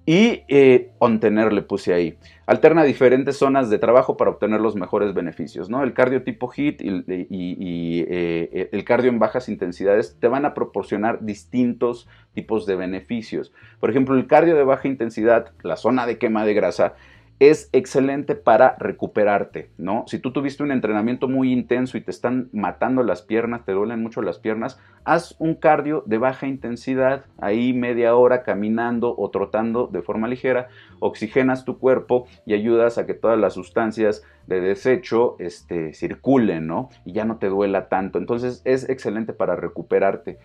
Y 0.06 0.44
eh, 0.48 0.94
obtener, 1.00 1.52
le 1.52 1.64
puse 1.64 1.94
ahí. 1.94 2.18
Alterna 2.46 2.86
diferentes 2.86 3.36
zonas 3.36 3.70
de 3.70 3.78
trabajo 3.78 4.16
para 4.16 4.32
obtener 4.32 4.62
los 4.62 4.78
mejores 4.78 5.14
beneficios, 5.14 5.70
¿no? 5.70 5.84
El 5.84 5.94
cardio 5.94 6.24
tipo 6.24 6.50
HIT 6.50 6.82
y, 6.82 8.06
eh, 8.08 8.70
el 8.72 8.86
cardio 8.86 9.10
en 9.10 9.20
bajas 9.20 9.50
intensidades 9.50 10.18
te 10.18 10.30
van 10.30 10.46
a 10.46 10.54
proporcionar 10.54 11.26
distintos 11.26 12.08
tipos 12.34 12.66
de 12.66 12.78
beneficios. 12.78 13.52
Por 13.82 13.90
ejemplo, 13.90 14.16
el 14.16 14.28
cardio 14.28 14.56
de 14.56 14.64
baja 14.64 14.88
intensidad, 14.88 15.52
la 15.62 15.76
zona 15.76 16.06
de 16.06 16.18
quema 16.18 16.46
de 16.46 16.54
grasa, 16.54 16.94
es 17.40 17.70
excelente 17.72 18.34
para 18.34 18.76
recuperarte, 18.80 19.70
¿no? 19.78 20.06
Si 20.08 20.18
tú 20.18 20.34
tuviste 20.34 20.64
un 20.64 20.72
entrenamiento 20.72 21.28
muy 21.28 21.52
intenso 21.52 21.98
y 21.98 22.02
te 22.02 22.10
están 22.10 22.50
matando 22.52 23.04
las 23.04 23.22
piernas, 23.22 23.64
te 23.64 23.74
duelen 23.74 24.02
mucho 24.02 24.24
las 24.24 24.40
piernas, 24.40 24.80
haz 25.04 25.36
un 25.38 25.54
cardio 25.54 26.04
de 26.08 26.18
baja 26.18 26.48
intensidad, 26.48 27.26
ahí 27.38 27.74
media 27.74 28.16
hora 28.16 28.42
caminando 28.42 29.14
o 29.16 29.30
trotando 29.30 29.86
de 29.86 30.02
forma 30.02 30.28
ligera, 30.28 30.70
oxigenas 31.00 31.64
tu 31.64 31.78
cuerpo 31.78 32.26
y 32.48 32.56
ayudas 32.56 32.98
a 32.98 33.06
que 33.06 33.14
todas 33.14 33.38
las 33.38 33.54
sustancias 33.54 34.24
de 34.48 34.60
desecho 34.60 35.36
este, 35.38 35.94
circulen, 35.94 36.66
¿no? 36.66 36.90
Y 37.06 37.14
ya 37.14 37.26
no 37.26 37.38
te 37.38 37.50
duela 37.50 37.88
tanto. 37.88 38.18
Entonces 38.18 38.64
es 38.66 38.90
excelente 38.90 39.34
para 39.34 39.56
recuperarte. 39.56 40.40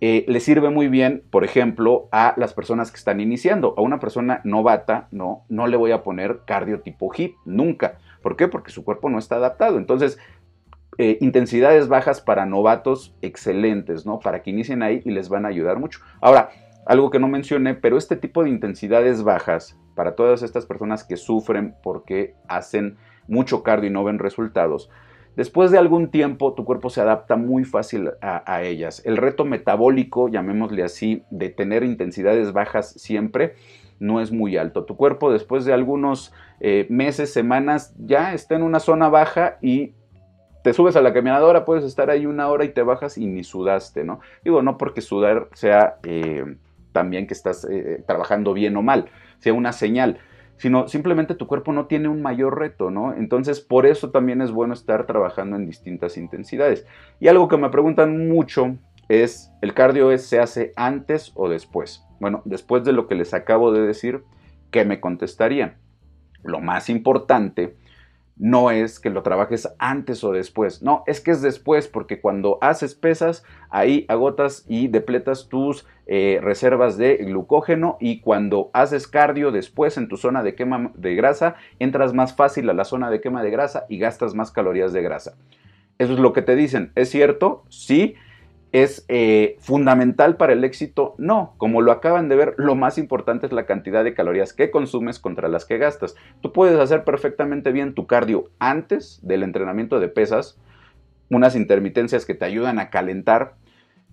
Eh, 0.00 0.24
le 0.28 0.40
sirve 0.40 0.70
muy 0.70 0.88
bien, 0.88 1.22
por 1.30 1.44
ejemplo, 1.44 2.08
a 2.12 2.34
las 2.36 2.52
personas 2.52 2.90
que 2.90 2.98
están 2.98 3.20
iniciando. 3.20 3.74
A 3.76 3.80
una 3.80 4.00
persona 4.00 4.40
novata, 4.44 5.08
no, 5.10 5.44
no 5.48 5.66
le 5.66 5.76
voy 5.76 5.92
a 5.92 6.02
poner 6.02 6.40
cardio 6.44 6.80
tipo 6.80 7.10
hip, 7.16 7.34
nunca. 7.44 7.98
¿Por 8.22 8.36
qué? 8.36 8.48
Porque 8.48 8.70
su 8.70 8.84
cuerpo 8.84 9.08
no 9.08 9.18
está 9.18 9.36
adaptado. 9.36 9.78
Entonces, 9.78 10.18
eh, 10.98 11.18
intensidades 11.20 11.88
bajas 11.88 12.20
para 12.20 12.46
novatos 12.46 13.14
excelentes, 13.20 14.06
¿no? 14.06 14.20
Para 14.20 14.42
que 14.42 14.50
inicien 14.50 14.82
ahí 14.82 15.02
y 15.04 15.10
les 15.10 15.28
van 15.28 15.44
a 15.44 15.48
ayudar 15.48 15.78
mucho. 15.78 16.00
Ahora, 16.20 16.50
algo 16.86 17.10
que 17.10 17.18
no 17.18 17.28
mencioné, 17.28 17.74
pero 17.74 17.96
este 17.96 18.16
tipo 18.16 18.44
de 18.44 18.50
intensidades 18.50 19.22
bajas, 19.22 19.78
para 19.94 20.14
todas 20.14 20.42
estas 20.42 20.66
personas 20.66 21.04
que 21.04 21.16
sufren 21.16 21.74
porque 21.82 22.34
hacen 22.48 22.96
mucho 23.26 23.62
cardio 23.62 23.90
y 23.90 23.92
no 23.92 24.04
ven 24.04 24.18
resultados, 24.18 24.90
Después 25.36 25.70
de 25.70 25.78
algún 25.78 26.10
tiempo, 26.10 26.54
tu 26.54 26.64
cuerpo 26.64 26.90
se 26.90 27.00
adapta 27.00 27.36
muy 27.36 27.64
fácil 27.64 28.10
a, 28.20 28.62
ellas. 28.62 29.02
El 29.04 29.16
reto 29.16 29.44
metabólico, 29.44 30.28
llamémosle 30.28 30.84
así, 30.84 31.24
de 31.30 31.50
tener 31.50 31.82
intensidades 31.82 32.52
bajas 32.52 32.90
siempre, 32.92 33.54
no 33.98 34.20
es 34.20 34.30
muy 34.30 34.56
alto. 34.56 34.84
Tu 34.84 34.96
cuerpo 34.96 35.32
después 35.32 35.64
de 35.64 35.72
algunos 35.72 36.32
eh, 36.60 36.86
meses, 36.88 37.32
semanas, 37.32 37.94
ya 37.98 38.32
está 38.34 38.54
en 38.54 38.62
una 38.62 38.78
zona 38.78 39.08
baja 39.08 39.58
y 39.60 39.94
te 40.62 40.72
subes 40.72 40.96
a 40.96 41.02
la 41.02 41.12
caminadora, 41.12 41.64
puedes 41.64 41.84
estar 41.84 42.10
ahí 42.10 42.26
una 42.26 42.48
hora 42.48 42.64
y 42.64 42.70
te 42.70 42.82
bajas 42.82 43.18
y 43.18 43.26
ni 43.26 43.44
sudaste, 43.44 44.04
¿no? 44.04 44.20
Digo, 44.44 44.62
no 44.62 44.78
porque 44.78 45.00
sudar 45.00 45.48
sea 45.52 45.98
eh, 46.04 46.56
también 46.92 47.26
que 47.26 47.34
estás 47.34 47.66
eh, 47.70 48.02
trabajando 48.06 48.54
bien 48.54 48.76
o 48.76 48.82
mal, 48.82 49.10
sea 49.40 49.52
una 49.52 49.72
señal 49.72 50.20
sino 50.56 50.88
simplemente 50.88 51.34
tu 51.34 51.46
cuerpo 51.46 51.72
no 51.72 51.86
tiene 51.86 52.08
un 52.08 52.22
mayor 52.22 52.58
reto, 52.58 52.90
¿no? 52.90 53.14
Entonces, 53.14 53.60
por 53.60 53.86
eso 53.86 54.10
también 54.10 54.40
es 54.40 54.50
bueno 54.50 54.74
estar 54.74 55.06
trabajando 55.06 55.56
en 55.56 55.66
distintas 55.66 56.16
intensidades. 56.16 56.86
Y 57.20 57.28
algo 57.28 57.48
que 57.48 57.56
me 57.56 57.70
preguntan 57.70 58.28
mucho 58.28 58.76
es, 59.08 59.52
¿el 59.60 59.74
cardio 59.74 60.16
se 60.18 60.40
hace 60.40 60.72
antes 60.76 61.32
o 61.34 61.48
después? 61.48 62.06
Bueno, 62.20 62.42
después 62.44 62.84
de 62.84 62.92
lo 62.92 63.06
que 63.06 63.14
les 63.14 63.34
acabo 63.34 63.72
de 63.72 63.82
decir, 63.82 64.24
¿qué 64.70 64.84
me 64.84 65.00
contestarían? 65.00 65.76
Lo 66.42 66.60
más 66.60 66.88
importante 66.88 67.76
no 68.36 68.70
es 68.70 68.98
que 68.98 69.10
lo 69.10 69.22
trabajes 69.22 69.72
antes 69.78 70.24
o 70.24 70.32
después, 70.32 70.82
no, 70.82 71.04
es 71.06 71.20
que 71.20 71.30
es 71.30 71.42
después 71.42 71.88
porque 71.88 72.20
cuando 72.20 72.58
haces 72.60 72.94
pesas, 72.94 73.44
ahí 73.70 74.04
agotas 74.08 74.64
y 74.68 74.88
depletas 74.88 75.48
tus 75.48 75.86
eh, 76.06 76.40
reservas 76.42 76.96
de 76.96 77.16
glucógeno 77.18 77.96
y 78.00 78.20
cuando 78.20 78.70
haces 78.72 79.06
cardio 79.06 79.52
después 79.52 79.96
en 79.96 80.08
tu 80.08 80.16
zona 80.16 80.42
de 80.42 80.54
quema 80.54 80.90
de 80.94 81.14
grasa, 81.14 81.56
entras 81.78 82.12
más 82.12 82.34
fácil 82.34 82.68
a 82.70 82.74
la 82.74 82.84
zona 82.84 83.10
de 83.10 83.20
quema 83.20 83.42
de 83.42 83.50
grasa 83.50 83.86
y 83.88 83.98
gastas 83.98 84.34
más 84.34 84.50
calorías 84.50 84.92
de 84.92 85.02
grasa. 85.02 85.36
Eso 85.98 86.14
es 86.14 86.18
lo 86.18 86.32
que 86.32 86.42
te 86.42 86.56
dicen, 86.56 86.90
¿es 86.96 87.08
cierto? 87.10 87.64
Sí, 87.68 88.16
es 88.74 89.04
eh, 89.06 89.56
fundamental 89.60 90.36
para 90.36 90.52
el 90.52 90.64
éxito? 90.64 91.14
No, 91.16 91.54
como 91.58 91.80
lo 91.80 91.92
acaban 91.92 92.28
de 92.28 92.34
ver, 92.34 92.54
lo 92.58 92.74
más 92.74 92.98
importante 92.98 93.46
es 93.46 93.52
la 93.52 93.66
cantidad 93.66 94.02
de 94.02 94.14
calorías 94.14 94.52
que 94.52 94.72
consumes 94.72 95.20
contra 95.20 95.46
las 95.46 95.64
que 95.64 95.78
gastas. 95.78 96.16
Tú 96.40 96.52
puedes 96.52 96.76
hacer 96.80 97.04
perfectamente 97.04 97.70
bien 97.70 97.94
tu 97.94 98.08
cardio 98.08 98.50
antes 98.58 99.20
del 99.22 99.44
entrenamiento 99.44 100.00
de 100.00 100.08
pesas, 100.08 100.58
unas 101.30 101.54
intermitencias 101.54 102.26
que 102.26 102.34
te 102.34 102.46
ayudan 102.46 102.80
a 102.80 102.90
calentar, 102.90 103.54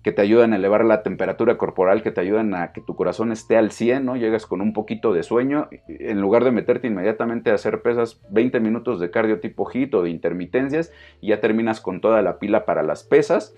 que 0.04 0.12
te 0.12 0.22
ayudan 0.22 0.52
a 0.52 0.56
elevar 0.56 0.84
la 0.84 1.02
temperatura 1.02 1.58
corporal, 1.58 2.04
que 2.04 2.12
te 2.12 2.20
ayudan 2.20 2.54
a 2.54 2.72
que 2.72 2.80
tu 2.80 2.94
corazón 2.94 3.32
esté 3.32 3.56
al 3.56 3.72
100, 3.72 4.04
¿no? 4.04 4.14
Llegas 4.14 4.46
con 4.46 4.60
un 4.60 4.72
poquito 4.72 5.12
de 5.12 5.24
sueño, 5.24 5.70
en 5.88 6.20
lugar 6.20 6.44
de 6.44 6.52
meterte 6.52 6.86
inmediatamente 6.86 7.50
a 7.50 7.54
hacer 7.54 7.82
pesas, 7.82 8.20
20 8.30 8.60
minutos 8.60 9.00
de 9.00 9.10
cardio 9.10 9.40
tipo 9.40 9.68
HIIT 9.68 9.92
o 9.94 10.02
de 10.04 10.10
intermitencias 10.10 10.92
y 11.20 11.30
ya 11.30 11.40
terminas 11.40 11.80
con 11.80 12.00
toda 12.00 12.22
la 12.22 12.38
pila 12.38 12.64
para 12.64 12.84
las 12.84 13.02
pesas. 13.02 13.56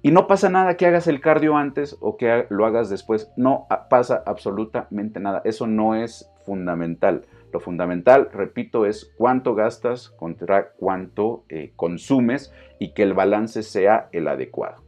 Y 0.00 0.12
no 0.12 0.26
pasa 0.26 0.48
nada 0.48 0.76
que 0.76 0.86
hagas 0.86 1.08
el 1.08 1.20
cardio 1.20 1.56
antes 1.56 1.96
o 2.00 2.16
que 2.16 2.46
lo 2.50 2.66
hagas 2.66 2.88
después. 2.88 3.30
No 3.36 3.66
pasa 3.90 4.22
absolutamente 4.26 5.18
nada. 5.18 5.42
Eso 5.44 5.66
no 5.66 5.94
es 5.96 6.30
fundamental. 6.44 7.26
Lo 7.52 7.60
fundamental, 7.60 8.28
repito, 8.32 8.86
es 8.86 9.12
cuánto 9.16 9.54
gastas 9.54 10.10
contra 10.10 10.72
cuánto 10.72 11.44
eh, 11.48 11.72
consumes 11.76 12.52
y 12.78 12.92
que 12.92 13.02
el 13.02 13.14
balance 13.14 13.62
sea 13.62 14.08
el 14.12 14.28
adecuado. 14.28 14.82